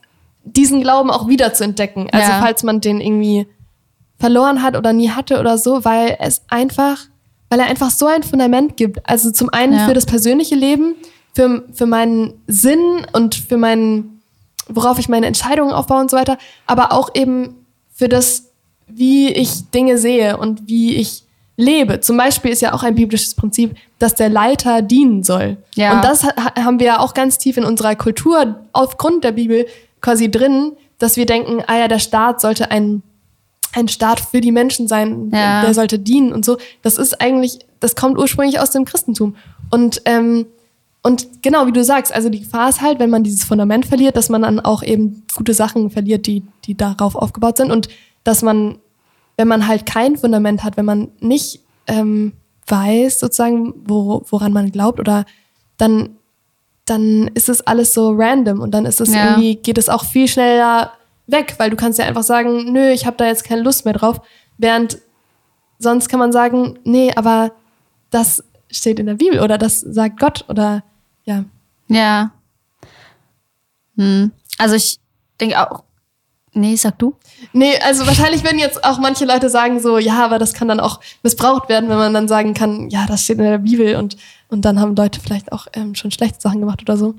[0.46, 2.08] diesen Glauben auch wieder zu entdecken.
[2.12, 2.40] Also Ja.
[2.40, 3.46] falls man den irgendwie
[4.18, 6.98] verloren hat oder nie hatte oder so, weil es einfach,
[7.50, 9.08] weil er einfach so ein Fundament gibt.
[9.08, 9.86] Also zum einen Ja.
[9.88, 10.96] für das persönliche Leben,
[11.36, 14.22] für, für meinen Sinn und für meinen,
[14.70, 16.38] worauf ich meine Entscheidungen aufbaue und so weiter,
[16.68, 18.46] aber auch eben für das,
[18.88, 21.24] wie ich Dinge sehe und wie ich
[21.60, 22.00] lebe.
[22.00, 25.58] Zum Beispiel ist ja auch ein biblisches Prinzip, dass der Leiter dienen soll.
[25.76, 25.94] Ja.
[25.98, 29.66] Und das ha- haben wir ja auch ganz tief in unserer Kultur aufgrund der Bibel
[30.02, 33.04] quasi drin, dass wir denken, ah ja, der Staat sollte ein,
[33.74, 35.62] ein Staat für die Menschen sein, Ja.
[35.62, 36.58] der sollte dienen und so.
[36.82, 39.36] Das ist eigentlich, das kommt ursprünglich aus dem Christentum.
[39.70, 40.46] Und, ähm,
[41.04, 44.16] und genau, wie du sagst, also die Gefahr ist halt, wenn man dieses Fundament verliert,
[44.18, 47.72] dass man dann auch eben gute Sachen verliert, die, die darauf aufgebaut sind.
[47.72, 47.88] Und
[48.24, 48.80] dass man,
[49.40, 52.34] wenn man halt kein Fundament hat, wenn man nicht ähm,
[52.68, 55.24] weiß, sozusagen, wo, woran man glaubt, oder
[55.78, 56.18] dann,
[56.84, 59.30] dann ist es alles so random und dann ist es Ja.
[59.32, 60.92] irgendwie, geht es auch viel schneller
[61.28, 63.94] weg, weil du kannst ja einfach sagen, nö, ich habe da jetzt keine Lust mehr
[63.94, 64.20] drauf.
[64.58, 64.98] Während
[65.78, 67.54] sonst kann man sagen, nee, aber
[68.10, 70.84] das steht in der Bibel oder das sagt Gott oder
[71.24, 71.46] ja.
[71.88, 72.32] Ja.
[73.96, 74.32] Hm.
[74.58, 74.98] Also ich
[75.40, 75.84] denke auch.
[76.52, 77.16] Nee, sag du.
[77.54, 80.80] Nee, also wahrscheinlich werden jetzt auch manche Leute sagen so, ja, aber das kann dann
[80.80, 84.18] auch missbraucht werden, wenn man dann sagen kann, ja, das steht in der Bibel und,
[84.50, 87.16] und dann haben Leute vielleicht auch ähm, schon schlechte Sachen gemacht oder so.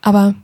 [0.00, 0.34] Aber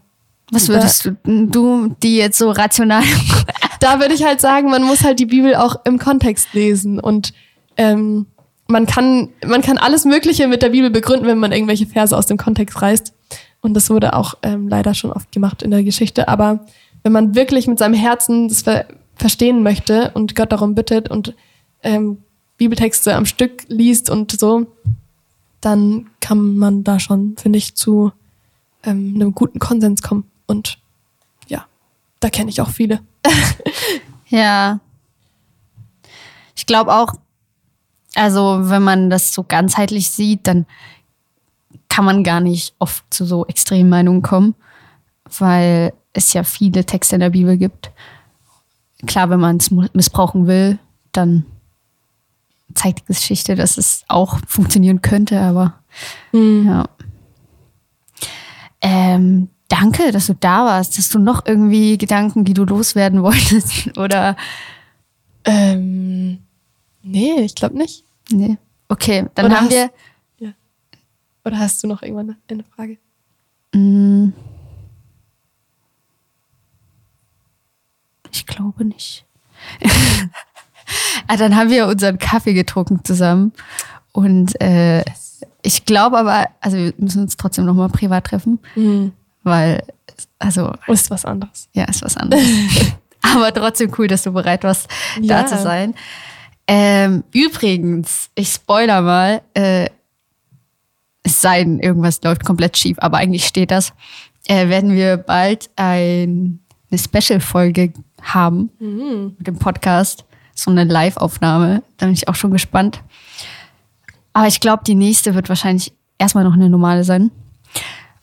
[0.50, 3.04] Was würdest du, du, die jetzt so rational.
[3.80, 7.32] da würde ich halt sagen, man muss halt die Bibel auch im Kontext lesen und
[7.76, 8.26] ähm,
[8.68, 12.26] man kann, man kann alles Mögliche mit der Bibel begründen, wenn man irgendwelche Verse aus
[12.26, 13.14] dem Kontext reißt.
[13.60, 16.28] Und das wurde auch ähm, leider schon oft gemacht in der Geschichte.
[16.28, 16.66] Aber
[17.02, 18.86] wenn man wirklich mit seinem Herzen das ver
[19.18, 21.34] verstehen möchte und Gott darum bittet und
[21.82, 22.18] ähm,
[22.56, 24.66] Bibeltexte am Stück liest und so,
[25.60, 28.12] dann kann man da schon, finde ich, zu
[28.84, 30.30] ähm, einem guten Konsens kommen.
[30.46, 30.78] Und
[31.48, 31.66] ja,
[32.20, 33.00] da kenne ich auch viele.
[34.28, 34.80] Ja.
[36.54, 37.14] Ich glaube auch,
[38.14, 40.66] also wenn man das so ganzheitlich sieht, dann
[41.88, 44.54] kann man gar nicht oft zu so extremen Meinungen kommen,
[45.38, 47.90] weil es ja viele Texte in der Bibel gibt.
[49.06, 50.78] Klar, wenn man es missbrauchen will,
[51.12, 51.46] dann
[52.74, 55.74] zeigt die Geschichte, dass es auch funktionieren könnte, aber
[56.32, 56.84] ja.
[58.80, 60.96] Ähm, danke, dass du da warst.
[60.98, 63.96] Hast du noch irgendwie Gedanken, die du loswerden wolltest?
[63.98, 64.36] Oder
[65.44, 66.40] Ähm,
[67.02, 68.04] nee, ich glaube nicht.
[68.30, 68.58] nee?
[68.88, 69.90] Okay, dann Oder haben hast- wir.
[71.44, 72.98] Oder hast du noch irgendwann eine Frage?
[73.74, 74.30] Mm,
[78.38, 79.24] ich glaube nicht.
[81.26, 83.52] ah, dann haben wir unseren Kaffee getrunken zusammen.
[84.12, 85.04] Und äh,
[85.62, 88.58] ich glaube aber, also wir müssen uns trotzdem nochmal privat treffen,
[89.42, 89.82] weil,
[90.38, 91.68] also, Ist was anderes.
[91.72, 92.44] ja, ist was anderes.
[93.22, 94.88] aber trotzdem cool, dass du bereit warst,
[95.20, 95.42] Ja.
[95.42, 95.94] da zu sein.
[96.66, 99.88] Ähm, übrigens, ich spoiler mal, äh,
[101.22, 103.92] es sei denn, irgendwas läuft komplett schief, aber eigentlich steht das,
[104.46, 106.60] äh, werden wir bald ein,
[106.90, 108.70] eine Special-Folge haben
[109.38, 110.24] mit dem Podcast.
[110.54, 111.82] So eine Live-Aufnahme.
[111.98, 113.02] Da bin ich auch schon gespannt.
[114.32, 117.30] Aber ich glaube, die nächste wird wahrscheinlich erstmal noch eine normale sein.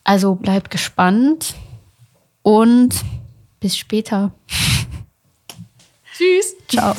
[0.03, 1.55] Also bleibt gespannt
[2.41, 3.03] und
[3.59, 4.31] bis später.
[6.15, 6.55] Tschüss.
[6.67, 6.95] Ciao.